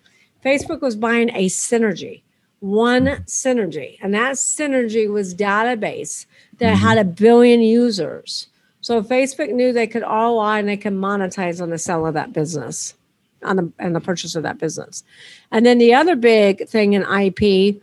[0.45, 2.23] Facebook was buying a synergy,
[2.61, 6.27] one synergy, and that synergy was database
[6.59, 8.49] that had a billion users.
[8.81, 12.33] So Facebook knew they could ROI and they could monetize on the sale of that
[12.33, 12.95] business.
[13.43, 15.03] on the and the purchase of that business.
[15.51, 17.81] And then the other big thing in IP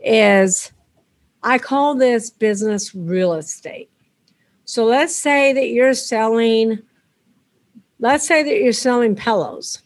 [0.00, 0.72] is
[1.44, 3.88] I call this business real estate.
[4.64, 6.80] So let's say that you're selling
[8.00, 9.80] let's say that you're selling pillows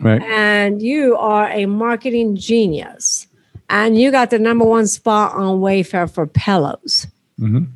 [0.00, 0.22] Right.
[0.22, 3.26] and you are a marketing genius
[3.68, 7.08] and you got the number one spot on Wayfair for pillows.
[7.40, 7.66] Mhm.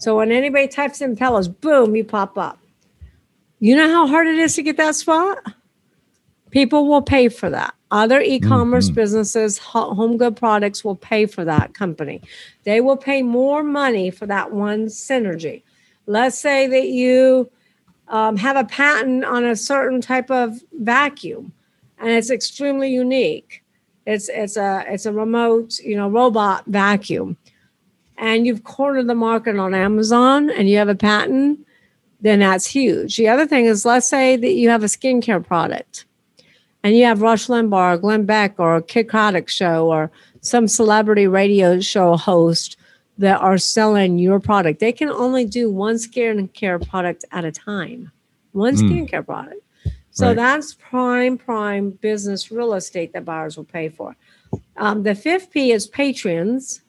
[0.00, 2.58] So when anybody types in pillows, boom, you pop up.
[3.58, 5.38] You know how hard it is to get that spot?
[6.50, 7.74] People will pay for that.
[7.90, 12.22] Other e-commerce businesses, home good products will pay for that company.
[12.64, 15.64] They will pay more money for that one synergy.
[16.06, 17.50] Let's say that you
[18.08, 21.52] um, have a patent on a certain type of vacuum,
[21.98, 23.62] and it's extremely unique.
[24.06, 27.36] It's it's a it's a remote you know robot vacuum,
[28.20, 31.66] and you've cornered the market on Amazon, and you have a patent.
[32.20, 33.16] Then that's huge.
[33.16, 36.04] The other thing is, let's say that you have a skincare product,
[36.82, 39.10] and you have Rush Limbaugh, or Glenn Beck, or a Kid
[39.48, 40.10] show, or
[40.42, 42.76] some celebrity radio show host
[43.18, 44.80] that are selling your product.
[44.80, 48.12] They can only do one skincare product at a time,
[48.52, 49.60] one skincare product.
[50.10, 50.36] So Right.
[50.36, 54.16] that's prime, prime business real estate that buyers will pay for.
[54.76, 56.80] Um, the fifth P is patrons,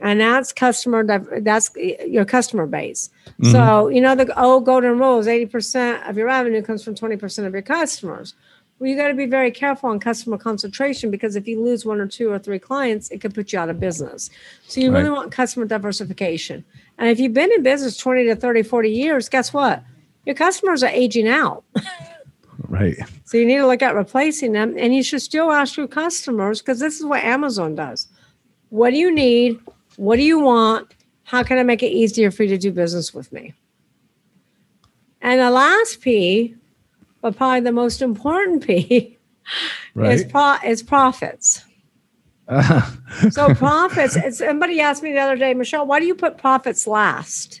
[0.00, 1.04] and that's customer.
[1.40, 3.10] That's your customer base.
[3.42, 3.94] So mm-hmm.
[3.94, 7.16] you know the old golden rule is eighty percent of your revenue comes from twenty
[7.16, 8.34] percent of your customers.
[8.78, 12.00] Well, you got to be very careful on customer concentration because if you lose one
[12.00, 14.30] or two or three clients, it could put you out of business.
[14.68, 16.64] So you really want customer diversification.
[16.96, 19.82] And if you've been in business 20 to 30, 40 years, guess what?
[20.24, 21.62] Your customers are aging out.
[22.68, 22.96] Right.
[23.24, 24.76] So you need to look at replacing them.
[24.78, 28.06] And you should still ask your customers because this is what Amazon does.
[28.68, 29.58] What do you need?
[30.00, 30.94] What do you want?
[31.24, 33.52] How can I make it easier for you to do business with me?
[35.20, 36.54] And the last P,
[37.20, 39.18] but probably the most important P,
[39.96, 41.64] is, pro- is profits.
[43.30, 47.60] So profits, somebody asked me the other day, Michelle, why do you put profits last?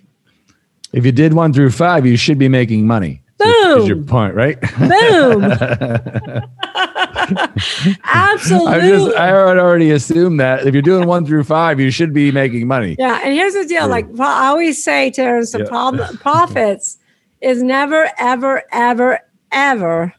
[0.94, 3.22] if you did one through five, you should be making money.
[3.36, 3.80] Boom.
[3.80, 4.58] Is your point, right?
[4.78, 5.42] Boom.
[8.04, 8.66] Absolutely.
[8.72, 12.12] I just I had already assumed that if you're doing one through five, you should
[12.12, 12.96] be making money.
[12.98, 13.88] Yeah, and here's the deal.
[13.88, 15.68] Like I always say, Terrence, the Yeah.
[15.68, 16.98] problem profits
[17.40, 19.20] is never, ever, ever,
[19.52, 20.12] ever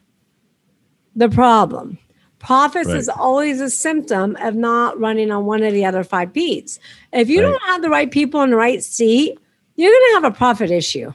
[1.14, 1.98] the problem.
[2.38, 2.96] Profits Right.
[2.96, 6.80] is always a symptom of not running on one of the other five P's.
[7.12, 7.50] If you Right.
[7.50, 9.38] don't have the right people in the right seat,
[9.76, 11.12] you're going to have a profit issue.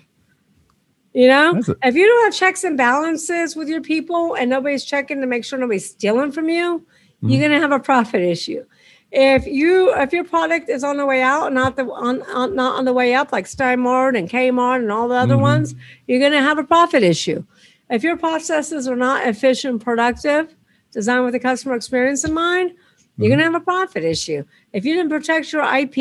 [1.17, 4.83] You know, a- if you don't have checks and balances with your people and nobody's
[4.85, 6.85] checking to make sure nobody's stealing from you,
[7.17, 7.29] Mm-hmm.
[7.29, 8.63] you're going to have a profit issue.
[9.11, 12.75] If you if your product is on the way out, not the on, on not
[12.77, 15.41] on the way up, like Steinmart and Kmart and all the other Mm-hmm.
[15.41, 15.73] ones,
[16.05, 17.43] you're going to have a profit issue.
[17.89, 20.55] If your processes are not efficient, and productive,
[20.91, 22.73] designed with the customer experience in mind,
[23.17, 24.43] you're going to have a profit issue.
[24.73, 25.97] If you didn't protect your IP,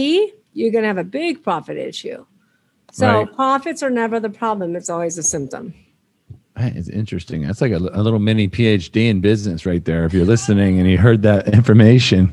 [0.52, 2.26] you're going to have a big profit issue.
[2.96, 3.34] So Right.
[3.34, 5.74] profits are never the problem; it's always a symptom.
[6.58, 7.42] Is interesting.
[7.42, 10.06] That's like a, a little mini PhD in business right there.
[10.06, 12.32] If you're listening and you heard that information,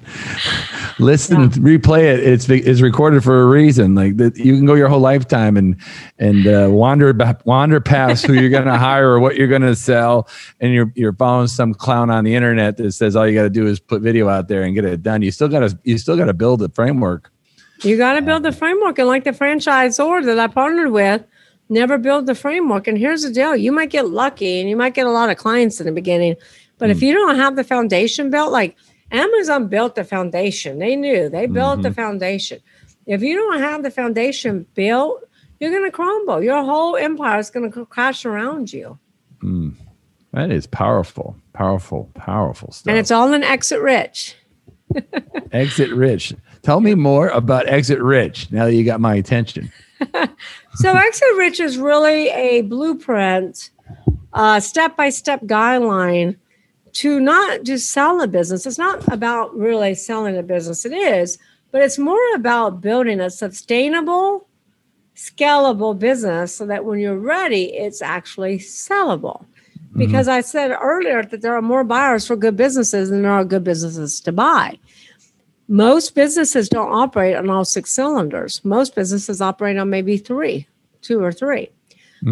[1.00, 2.22] listen, replay it.
[2.22, 3.94] It's it's recorded for a reason.
[3.94, 5.76] Like that, you can go your whole lifetime and
[6.20, 9.76] and uh, wander wander past who you're going to hire or what you're going to
[9.76, 10.30] sell,
[10.62, 13.50] and you're you're following some clown on the internet that says all you got to
[13.50, 15.22] do is put video out there and get it done.
[15.22, 17.30] You still got to you still got to build a framework.
[17.82, 19.00] You got to build the framework.
[19.00, 21.24] And like the franchisor that I partnered with,
[21.70, 22.88] never build the framework.
[22.88, 25.38] And here's the deal you might get lucky and you might get a lot of
[25.38, 26.36] clients in the beginning.
[26.78, 27.04] But if mm.
[27.04, 28.76] you don't have the foundation built, like
[29.12, 31.96] Amazon built the foundation, they knew they built the mm-hmm.
[31.96, 32.60] foundation.
[33.06, 35.24] If you don't have the foundation built,
[35.60, 36.44] you're going to crumble.
[36.44, 38.98] Your whole empire is going to crash around you.
[39.42, 39.76] Mm.
[40.34, 42.90] That is powerful, powerful, powerful stuff.
[42.90, 44.36] And it's all in Exit Rich.
[45.52, 46.34] Exit Rich.
[46.64, 48.50] Tell me more about Exit Rich.
[48.52, 49.72] Now that you got my attention.
[50.76, 53.70] So Exit Rich is really a blueprint,
[54.34, 56.36] uh, step-by-step guideline
[56.94, 58.66] to not just sell a business.
[58.66, 60.84] It's not about really selling a business.
[60.84, 61.38] It is,
[61.70, 64.48] but it's more about building a sustainable,
[65.16, 69.46] scalable business so that when you're ready, it's actually sellable.
[69.96, 73.46] Because I said earlier that there are more buyers for good businesses than there are
[73.46, 74.80] good businesses to buy
[75.74, 78.64] most businesses don't operate on all six cylinders.
[78.64, 80.68] Most businesses operate on maybe three,
[81.02, 81.68] two or 3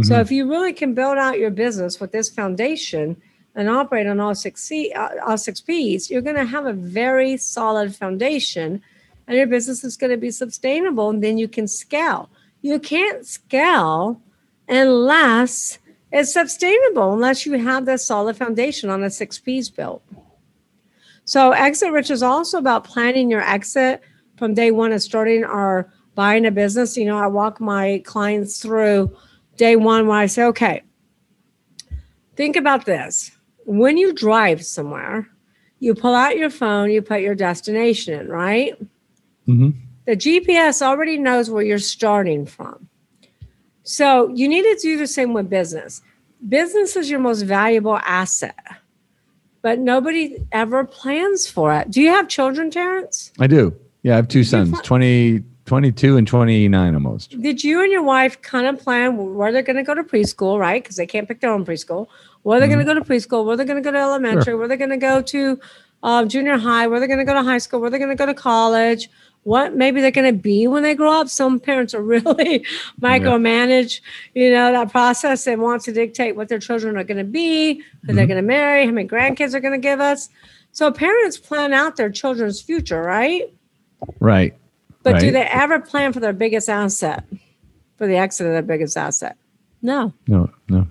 [0.03, 3.19] So if you really can build out your business with this foundation
[3.55, 6.73] and operate on all six C, uh, all six P's, you're going to have a
[6.73, 8.81] very solid foundation,
[9.27, 11.09] and your business is going to be sustainable.
[11.09, 12.29] And then you can scale.
[12.61, 14.21] You can't scale
[14.69, 15.79] unless
[16.11, 20.03] it's sustainable unless you have that solid foundation on the six P's built.
[21.31, 24.01] So exit rich is also about planning your exit
[24.35, 26.97] from day one of starting or buying a business.
[26.97, 29.15] You know, I walk my clients through
[29.55, 30.83] day one where I say, okay,
[32.35, 33.31] think about this.
[33.65, 35.25] When you drive somewhere,
[35.79, 38.73] you pull out your phone, you put your destination in, right?
[39.47, 39.73] Mhm.
[40.07, 42.89] The GPS already knows where you're starting from.
[43.83, 46.01] So you need to do the same with business.
[46.49, 48.80] Business is your most valuable asset,
[49.61, 51.91] but nobody ever plans for it.
[51.91, 53.31] Do you have children, Terrence?
[53.39, 53.75] I do.
[54.03, 57.39] Yeah, I have two sons, fi- 20, 22 and 29 almost.
[57.39, 60.59] Did you and your wife kind of plan where they're going to go to preschool,
[60.59, 60.83] right?
[60.83, 62.07] Because they can't pick their own preschool.
[62.43, 64.67] Where they're going to go to preschool, where they're going to go to elementary, where
[64.67, 65.59] they're going to go to
[66.01, 68.15] um, junior high, where they're going to go to high school, where they're going to
[68.15, 69.09] go to college,
[69.43, 71.29] what maybe they're going to be when they grow up.
[71.29, 72.65] Some parents are really
[73.01, 74.01] micromanage,
[74.33, 77.75] you know, that process They want to dictate what their children are going to be,
[77.75, 78.33] who they're mm-hmm.
[78.33, 80.29] going to marry, how many grandkids they're going to give us.
[80.71, 83.53] So parents plan out their children's future, right?
[84.19, 84.55] Right.
[85.03, 87.25] But do they ever plan for their biggest asset,
[87.97, 89.35] for the exit of their biggest asset?
[89.81, 90.87] No, No, no.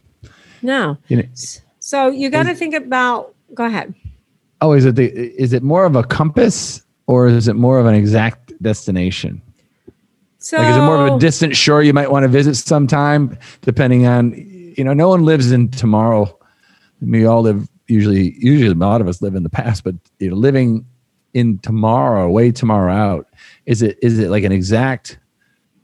[0.62, 0.98] no.
[1.06, 1.24] You know,
[1.78, 3.34] So you got to think about.
[3.54, 3.94] Go ahead.
[4.60, 7.86] oh, is it the, is it more of a compass or is it more of
[7.86, 9.42] an exact destination?
[10.38, 13.36] So Like, is it more of a distant shore you might want to visit sometime,
[13.62, 14.32] depending on,
[14.76, 16.38] you know, no one lives in tomorrow.
[17.00, 20.30] We all live usually, usually a lot of us live in the past, but you
[20.30, 20.86] know, living
[21.34, 23.26] in tomorrow, way tomorrow out,
[23.66, 25.18] is it is it like an exact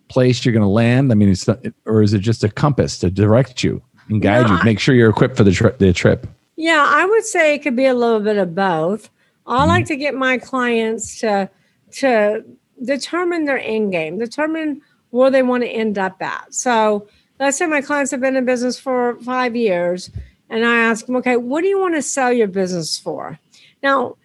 [0.09, 1.11] place you're going to land?
[1.11, 4.47] I mean, it's not, or is it just a compass to direct you and guide
[4.47, 5.79] No, you, make sure you're equipped for the trip?
[5.79, 6.29] The trip.
[6.55, 9.11] Yeah, I would say it could be a little bit of both.
[9.47, 9.69] I mm-hmm.
[9.69, 11.51] like to get my clients to
[11.93, 12.45] to
[12.85, 16.53] determine their end game, determine where they want to end up at.
[16.53, 20.11] So let's say my clients have been in business for five years,
[20.51, 23.39] and I ask them, okay, what do you want to sell your business for?
[23.83, 24.17] Now,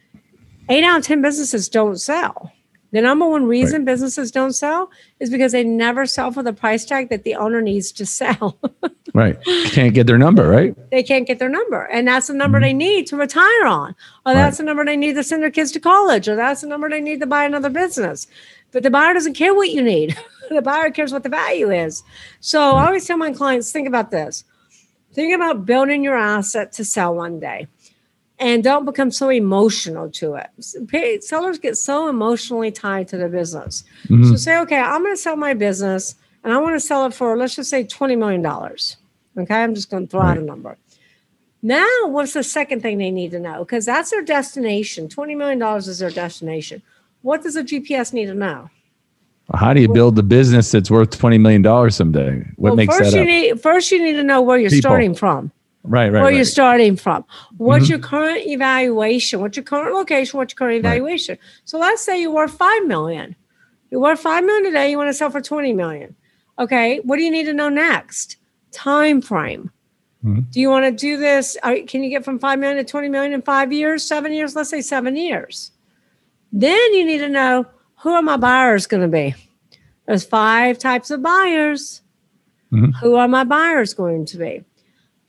[0.70, 2.52] eight out of ten businesses don't sell.
[2.92, 6.84] The number one reason businesses don't sell is because they never sell for the price
[6.84, 8.58] tag that the owner needs to sell.
[9.14, 9.38] Right.
[9.44, 10.74] Can't get their number, right?
[10.90, 11.84] they can't get their number.
[11.84, 12.78] And that's the number they mm-hmm.
[12.78, 13.94] need to retire on.
[14.26, 16.30] Or that's the number they need to send their kids to college.
[16.30, 18.28] Or that's the number they need to buy another business.
[18.72, 20.18] But the buyer doesn't care what you need.
[20.50, 22.04] the buyer cares what the value is.
[22.40, 24.46] So I always tell my clients think about this.
[25.14, 27.68] Think about building your asset to sell one day.
[28.42, 31.24] And don't become so emotional to it.
[31.24, 33.84] Sellers get so emotionally tied to their business.
[34.06, 34.30] Mm-hmm.
[34.30, 37.14] So say, okay, I'm going to sell my business and I want to sell it
[37.14, 38.44] for, let's just say $20 million.
[39.38, 39.64] Okay.
[39.64, 40.76] I'm just going to throw out a number.
[41.62, 43.60] Now, what's the second thing they need to know?
[43.60, 45.08] Because that's their destination.
[45.08, 46.82] $20 million is their destination.
[47.22, 48.72] What does a GPS need to know?
[49.54, 52.38] How do you build the business that's worth twenty million dollars someday?
[52.56, 53.28] What Well, makes first that you up?
[53.28, 54.90] need first you need to know where you're People.
[54.90, 55.52] starting from.
[55.84, 56.36] Right, right, where right.
[56.36, 57.26] you're starting from.
[57.58, 57.92] What's mm-hmm.
[57.92, 59.40] your current evaluation?
[59.42, 60.38] What's your current location?
[60.38, 61.38] What's your current evaluation?
[61.66, 63.36] So let's say you're five million.
[63.90, 64.92] You're worth five million today.
[64.92, 66.16] You want to sell for twenty million.
[66.60, 67.00] Okay.
[67.00, 68.38] What do you need to know next?
[68.72, 69.72] Time frame.
[70.24, 70.42] Mm-hmm.
[70.52, 71.58] Do you want to do this?
[71.64, 74.56] Are, can you get from five million to twenty million in five years, seven years?
[74.56, 75.72] Let's say seven years.
[76.54, 77.66] Then you need to know
[78.00, 79.36] who are my buyers going to be.
[80.06, 82.02] There's five types of buyers.
[82.72, 82.92] Mm-hmm.
[83.02, 84.64] Who are my buyers going to be?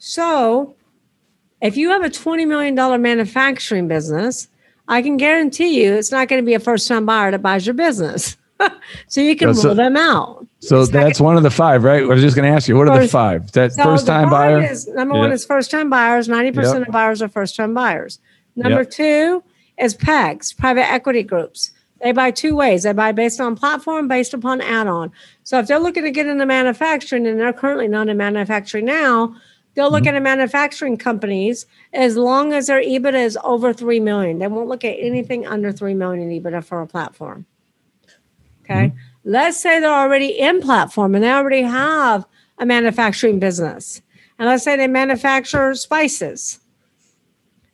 [0.05, 0.75] So,
[1.61, 4.49] if you have a $20 million manufacturing business,
[4.89, 7.65] I can guarantee you it's not going to be a first time buyer that buys
[7.65, 8.37] your business.
[9.07, 10.45] so, you can so- rule them out.
[10.59, 12.03] so It's not that's one of the five, right?
[12.03, 13.53] I was just going to ask you, what are the First- five?
[13.53, 14.73] That So first the time five buyer.
[14.73, 16.27] Is, number one is first time buyers.
[16.27, 16.89] 90% Yep.
[16.89, 18.19] of buyers are first time buyers.
[18.57, 18.91] Number Yep.
[18.91, 19.45] two
[19.79, 21.71] is PEGs, private equity groups.
[22.03, 22.83] They buy two ways.
[22.83, 25.13] They buy based on platform, based upon add on.
[25.45, 29.37] So if they're looking to get into manufacturing and they're currently not in manufacturing now,
[29.75, 30.17] they'll look Mm-hmm.
[30.17, 34.39] at manufacturing companies as long as their EBITDA is over 3 million.
[34.39, 37.47] They won't look at anything under 3 million in EBITDA for a platform.
[38.65, 38.89] Okay.
[38.89, 38.99] Mm-hmm.
[39.25, 42.27] Let's say they're already in platform and they already have
[42.59, 44.03] a manufacturing business.
[44.39, 46.59] And let's say they manufacture spices.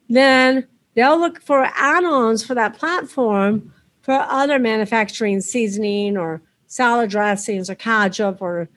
[0.09, 7.11] Then they'll look for add ons for that platform for other manufacturing seasoning or salad
[7.11, 8.69] dressings or ketchup or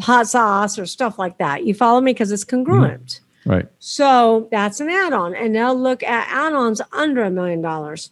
[0.00, 1.64] hot sauce or stuff like that.
[1.64, 2.12] You follow me?
[2.12, 2.64] Because it's mm-hmm.
[2.64, 3.20] congruent.
[3.44, 3.66] Right.
[3.80, 8.10] So that's an add-on, and they'll look at add-ons under a million dollars.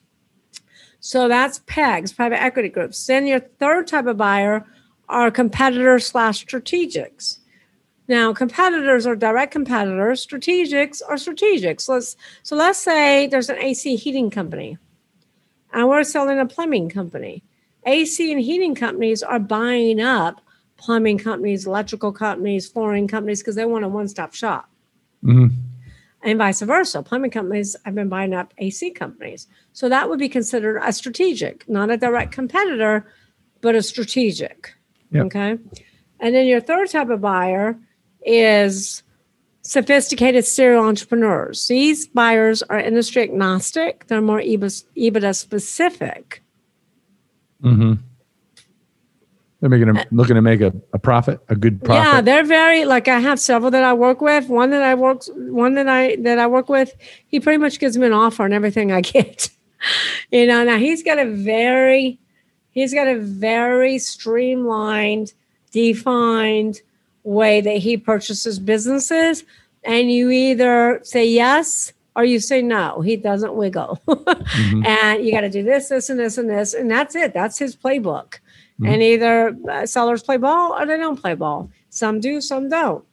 [0.99, 3.07] So that's PEGs, private equity groups.
[3.07, 4.67] Then your third type of buyer
[5.09, 7.39] are competitors slash strategics.
[8.07, 10.27] Now, competitors are direct competitors.
[10.27, 11.89] Strategics are strategics.
[11.89, 14.79] Let's so let's say there's an AC heating company,
[15.73, 17.45] and we're selling a plumbing company.
[17.87, 20.41] AC and heating companies are buying up
[20.81, 24.69] plumbing companies, electrical companies, flooring companies because they want a one-stop shop.
[25.23, 25.55] Mm-hmm.
[26.23, 27.03] and vice versa.
[27.03, 29.47] Plumbing companies have been buying up AC companies.
[29.75, 33.07] So that would be considered a strategic, not a direct competitor,
[33.61, 34.75] but a strategic.
[35.13, 35.27] Yep.
[35.27, 35.59] Okay.
[36.21, 37.79] And then your third type of buyer
[38.25, 39.03] is
[39.63, 41.69] sophisticated serial entrepreneurs.
[41.69, 46.43] These buyers are industry agnostic, they're more EBITDA specific.
[47.63, 47.95] Mm-hmm.
[49.61, 52.13] They're making a, uh, looking to make a, a profit, a good profit.
[52.13, 54.49] Yeah, they're very like I have several that I work with.
[54.49, 56.95] One that I work one that I that I work with,
[57.27, 59.51] he pretty much gives me an offer on everything I get.
[60.31, 62.19] you know, now he's got a very
[62.71, 65.35] he's got a very streamlined,
[65.73, 66.81] defined
[67.23, 69.45] way that he purchases businesses.
[69.85, 73.01] And you either say yes or you say no.
[73.01, 74.01] He doesn't wiggle.
[74.51, 74.85] Mm-hmm.
[74.85, 76.75] And you got to do this, this, and this, and this.
[76.75, 77.33] And that's it.
[77.33, 78.41] That's his playbook.
[78.89, 81.71] And either uh, sellers play ball or they don't play ball.
[81.91, 83.05] Some do, some don't.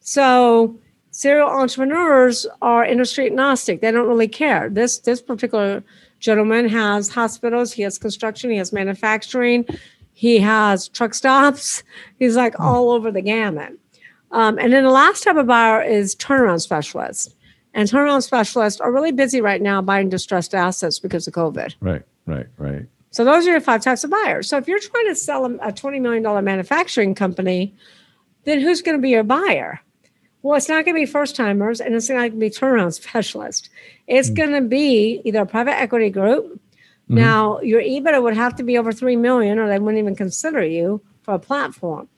[0.00, 0.78] So
[1.10, 3.80] serial entrepreneurs are industry agnostic.
[3.80, 4.68] They don't really care.
[4.68, 5.82] This this particular
[6.20, 9.66] gentleman has hospitals, he has construction, he has manufacturing,
[10.12, 11.82] he has truck stops.
[12.18, 13.78] He's like all over the gamut.
[14.30, 17.34] Um, and then the last type of buyer is turnaround specialists.
[17.74, 21.74] And turnaround specialists are really busy right now buying distressed assets because of COVID.
[21.80, 22.86] Right, right, right.
[23.16, 24.46] So those are your five types of buyers.
[24.46, 27.74] So if you're trying to sell a, a $20 million manufacturing company,
[28.44, 29.80] then who's going to be your buyer?
[30.42, 32.92] Well, it's not going to be first timers and it's not going to be turnaround
[33.02, 33.70] specialists.
[34.06, 34.34] It's hmm.
[34.34, 36.60] going to be either a private equity group.
[37.04, 37.14] Mm-hmm.
[37.14, 40.62] Now, your EBITDA would have to be over 3 million or they wouldn't even consider
[40.62, 42.08] you for a platform.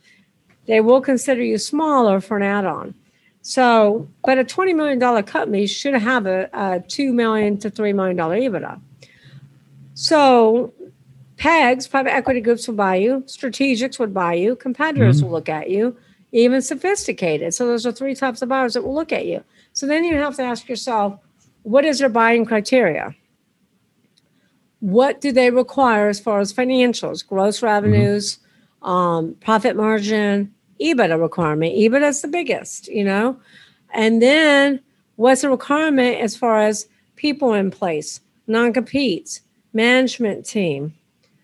[0.67, 2.97] They will consider you smaller for an add-on.
[3.43, 8.17] So, but a $20 million company should have a, a 2 million to $3 million
[8.17, 8.81] EBITDA.
[9.95, 10.75] So
[11.39, 15.71] PEGs, private equity groups will buy you, strategics would buy you, competitors will look at
[15.71, 15.97] you,
[16.33, 17.55] even sophisticated.
[17.55, 19.45] So those are three types of buyers that will look at you.
[19.73, 21.19] So then you have to ask yourself,
[21.63, 23.15] what is their buying criteria?
[24.81, 28.39] What do they require as far as financials, gross revenues,
[28.83, 31.75] um, profit margin, EBITDA requirement?
[31.75, 33.39] EBITDA is the biggest, you know?
[33.95, 34.81] And then
[35.17, 39.41] what's the requirement as far as people in place, non-competes,
[39.73, 40.95] management team?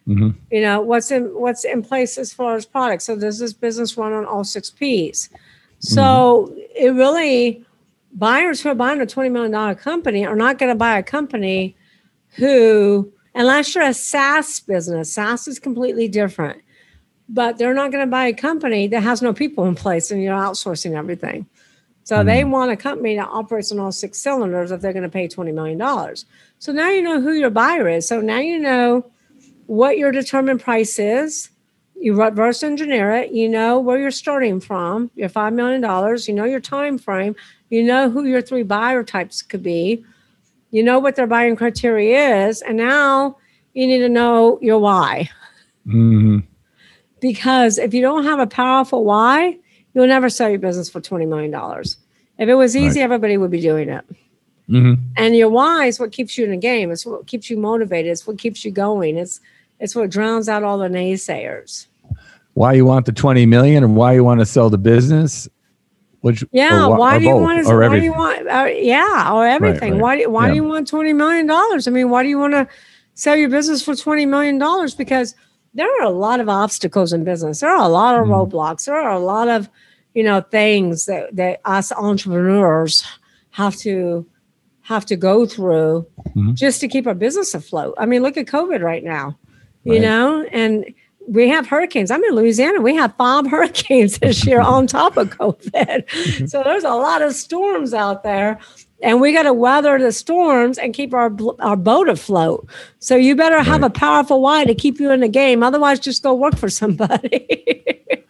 [0.07, 0.31] Mm-hmm.
[0.51, 3.05] you know what's in what's in place as far as products.
[3.05, 5.31] So does this business run on all six p's.
[5.79, 6.59] So mm-hmm.
[6.77, 7.65] it really
[8.13, 11.75] buyers who are buying a $20 million company are not going to buy a company
[12.37, 16.61] who unless you're a saas business saas is completely different.
[17.27, 20.23] But they're not going to buy a company that has no people in place and
[20.23, 21.47] you're outsourcing everything.
[22.03, 22.51] So they mm-hmm.
[22.51, 25.55] want a company that operates on all six cylinders if they're going to pay $20
[25.55, 25.81] million
[26.59, 28.09] so now you know who your buyer is.
[28.09, 29.05] So now you know
[29.67, 31.51] what your determined price is.
[31.97, 33.33] You reverse engineer it.
[33.33, 35.11] You know where you're starting from.
[35.15, 36.29] Your five million dollars.
[36.29, 37.35] You know your time frame.
[37.71, 40.05] You know who your three buyer types could be.
[40.71, 43.39] You know what their buying criteria is, and now
[43.75, 45.31] you need to know your why.
[45.87, 46.41] Mm-hmm.
[47.21, 49.59] Because if you don't have a powerful why,
[49.95, 51.97] you'll never sell your business for twenty million dollars.
[52.39, 54.05] If it was easy, everybody would be doing it.
[54.69, 56.91] And your why is what keeps you in the game.
[56.91, 58.11] It's what keeps you motivated.
[58.11, 59.17] It's what keeps you going.
[59.19, 59.41] It's
[59.81, 61.87] it's what drowns out all the naysayers.
[62.55, 65.49] Why you want the 20 million and why you want to sell the business?
[66.21, 66.87] Which Yeah.
[66.87, 67.71] wh- why or do you want to?
[67.71, 68.49] or Why do you want?
[68.49, 69.95] Uh, yeah, or everything.
[69.95, 70.01] right.
[70.01, 70.19] Why?
[70.19, 70.51] do- Why Yeah.
[70.53, 71.87] do you want twenty million dollars?
[71.87, 72.67] I mean, why do you want to
[73.15, 74.95] sell your business for twenty million dollars?
[74.95, 75.35] Because
[75.75, 77.61] there are a lot of obstacles in business.
[77.61, 78.33] There are a lot of Mm-hmm.
[78.57, 78.87] roadblocks.
[78.87, 79.69] There are a lot of,
[80.15, 83.05] you know, things that that us entrepreneurs
[83.51, 84.25] have to
[84.85, 86.55] have to go through Mm-hmm.
[86.55, 87.95] just to keep our business afloat.
[87.97, 89.39] I mean, look at COVID right now,
[89.85, 90.85] you know, and
[91.29, 92.11] we have hurricanes.
[92.11, 92.81] I'm in Louisiana.
[92.81, 96.49] We have five hurricanes this year on top of COVID.
[96.51, 98.59] so there's a lot of storms out there.
[99.01, 101.31] And we got to weather the storms and keep our
[101.61, 102.67] our boat afloat.
[102.99, 105.63] So you better have a powerful why to keep you in the game.
[105.63, 107.85] Otherwise, just go work for somebody.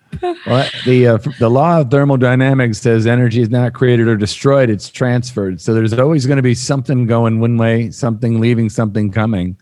[0.46, 4.88] Well, the uh, the law of thermodynamics says energy is not created or destroyed; it's
[4.90, 5.60] transferred.
[5.60, 9.56] So there's always going to be something going one way, something leaving, something coming.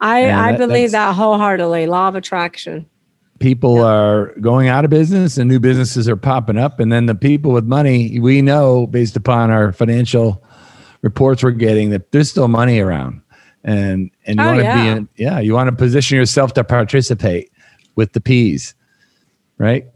[0.00, 1.86] I, Yeah, I that- believe that wholeheartedly.
[1.86, 2.86] Law of attraction.
[3.40, 6.80] People are going out of business, and new businesses are popping up.
[6.80, 10.42] And then the people with money, we know based upon our financial
[11.02, 13.22] reports we're getting that there's still money around,
[13.62, 14.82] and and you Oh, want to yeah.
[14.82, 17.52] be in, yeah, you want to position yourself to participate
[17.94, 18.74] with the P's,
[19.58, 19.86] right?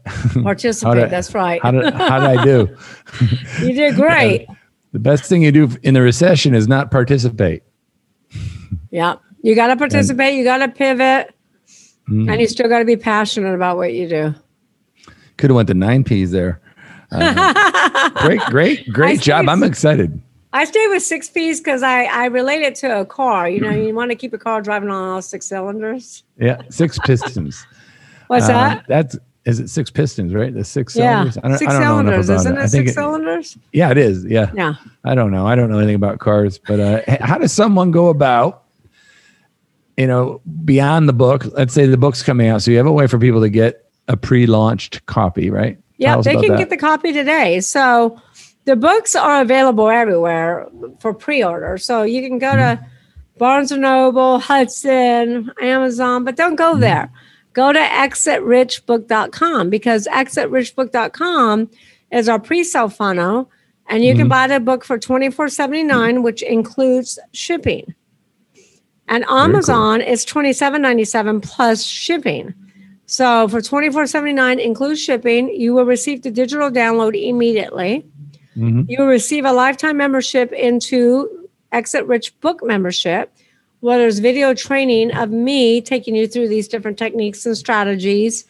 [0.43, 0.95] Participate.
[1.01, 1.61] did- that's right.
[1.61, 2.77] How did how did I do?
[3.61, 4.47] you did great.
[4.93, 7.63] The best thing you do in the recession is not participate.
[8.91, 9.15] Yeah.
[9.41, 10.35] You got to participate.
[10.35, 11.33] you got to pivot.
[12.07, 12.29] Mm-hmm.
[12.29, 14.35] And you still got to be passionate about what you do.
[15.37, 16.61] Could have went to nine P's there.
[17.11, 19.49] Uh, great, great, great job.
[19.49, 20.21] I'm excited.
[20.53, 23.49] I stay with six P's because I, I relate it to a car.
[23.49, 26.21] You know, you want to keep a car driving on all six cylinders.
[26.39, 27.65] Yeah, six pistons.
[28.27, 28.85] What's Uh, that?
[28.87, 30.53] That's is it six pistons, right?
[30.53, 31.37] The six Yeah, cylinders.
[31.43, 32.67] I don't, six I don't know cylinders, about isn't it?
[32.69, 33.57] Six cylinders?
[33.73, 34.25] Yeah, it is.
[34.25, 34.51] Yeah.
[34.55, 34.75] Yeah.
[35.03, 35.45] I don't know.
[35.45, 38.63] I don't know anything about cars, but uh, how does someone go about,
[39.97, 41.45] you know, beyond the book?
[41.53, 43.89] Let's say the book's coming out, so you have a way for people to get
[44.07, 45.77] a pre-launched copy, right?
[45.97, 46.57] Yeah, they can that.
[46.57, 47.59] get the copy today.
[47.61, 48.19] So
[48.65, 50.67] the books are available everywhere
[50.99, 51.77] for pre-order.
[51.77, 53.39] So you can go to Mm-hmm.
[53.39, 56.73] Barnes and Noble, Hudson, Amazon, but don't Mm-hmm.
[56.73, 57.11] go there.
[57.53, 61.69] Go to exitrichbook.com because exitrichbook.com
[62.11, 63.49] is our pre-sale funnel
[63.89, 64.29] and you can Mhm.
[64.29, 67.93] buy the book for $24.79 which includes shipping.
[69.07, 69.37] And cool.
[69.37, 72.53] Amazon is $27.97 plus shipping.
[73.05, 78.05] So for $24.79 includes shipping, you will receive the digital download immediately.
[78.57, 78.85] Mhm.
[78.87, 81.27] You will receive a lifetime membership into
[81.71, 83.31] Exit Rich book membership,
[83.83, 88.45] where there's video training of me taking you through these different techniques and strategies.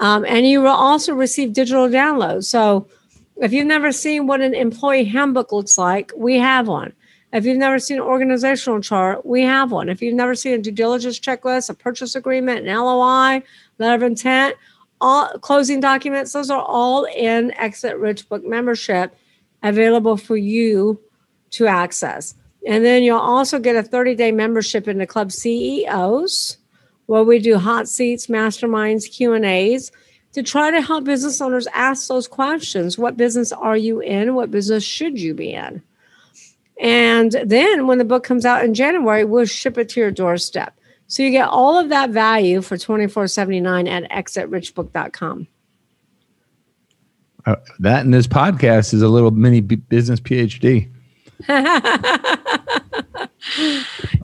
[0.00, 2.46] Um, and you will also receive digital downloads.
[2.46, 2.88] So
[3.36, 6.92] if you've never seen what an employee handbook looks like, we have one.
[7.32, 9.88] If you've never seen an organizational chart, we have one.
[9.88, 13.44] If you've never seen a due diligence checklist, a purchase agreement, an LOI,
[13.78, 14.56] letter of intent,
[15.00, 19.14] all closing documents, those are all in Exit Rich Book membership
[19.62, 21.00] available for you
[21.50, 22.34] to access.
[22.66, 26.58] And then you'll also get a 30 day membership in the club CEOs
[27.06, 29.90] where we do hot seats, masterminds, Q&As
[30.32, 32.96] to try to help business owners ask those questions.
[32.96, 34.34] What business are you in?
[34.34, 35.82] What business should you be in?
[36.80, 40.74] And then when the book comes out in January, we'll ship it to your doorstep.
[41.06, 45.46] So you get all of that value for $24.79 at exitrichbook.com.
[47.44, 50.88] Uh, that and this podcast is a little mini business PhD.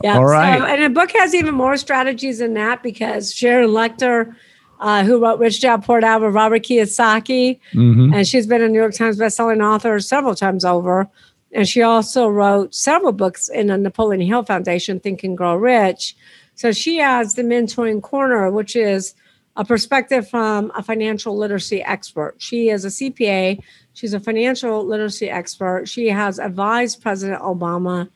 [0.02, 0.16] Yeah.
[0.16, 0.58] All right.
[0.58, 4.34] So, and the book has even more strategies than that because Sharon Lechter,
[4.78, 8.14] uh, who wrote Rich Dad Poor Dad with Robert Kiyosaki, Mhm.
[8.14, 11.08] and she's been a New York Times bestselling author several times over.
[11.52, 16.14] And she also wrote several books in the Napoleon Hill Foundation, Think and Grow Rich.
[16.54, 19.14] So she has the Mentoring Corner, which is
[19.58, 22.36] a perspective from a financial literacy expert.
[22.38, 23.60] She is a CPA.
[23.92, 25.88] She's a financial literacy expert.
[25.88, 28.08] She has advised President Obama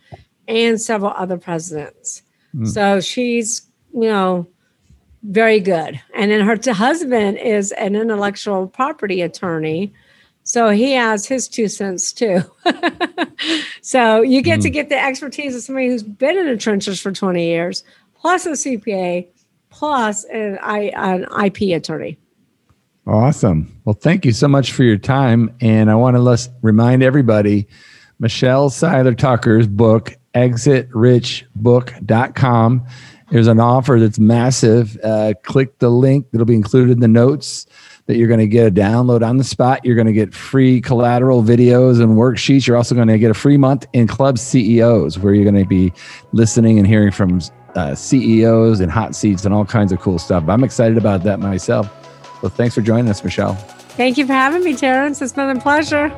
[0.47, 2.23] and several other presidents.
[2.53, 2.67] Hmm.
[2.67, 4.47] So she's, you know,
[5.25, 6.01] very good.
[6.15, 9.93] And then her husband is an intellectual property attorney.
[10.45, 12.43] So he has his two cents too.
[13.83, 14.75] so you get to hmm.
[14.75, 17.83] get the expertise of somebody who's been in the trenches for 20 years,
[18.15, 19.27] plus a CPA,
[19.73, 22.19] plus an, I, an IP attorney.
[23.07, 23.81] Awesome.
[23.85, 25.53] Well, thank you so much for your time.
[25.61, 27.67] And I want to remind everybody
[28.21, 32.87] Michelle Seiler Tucker's book, exitrichbook.com.
[33.31, 34.99] There's an offer that's massive.
[35.03, 37.67] Uh, click the link that'll be included in the notes
[38.07, 39.85] that you're going to get a download on the spot.
[39.85, 42.67] You're going to get free collateral videos and worksheets.
[42.67, 45.69] You're also going to get a free month in Club CEOs where you're going to
[45.69, 45.93] be
[46.33, 47.41] listening and hearing from
[47.75, 50.45] uh, CEOs and hot seats and all kinds of cool stuff.
[50.49, 51.91] I'm excited about that myself.
[52.43, 53.55] Well, thanks for joining us, Michelle.
[53.55, 55.23] Thank you for having me, Terrence.
[55.23, 56.17] It's been a pleasure.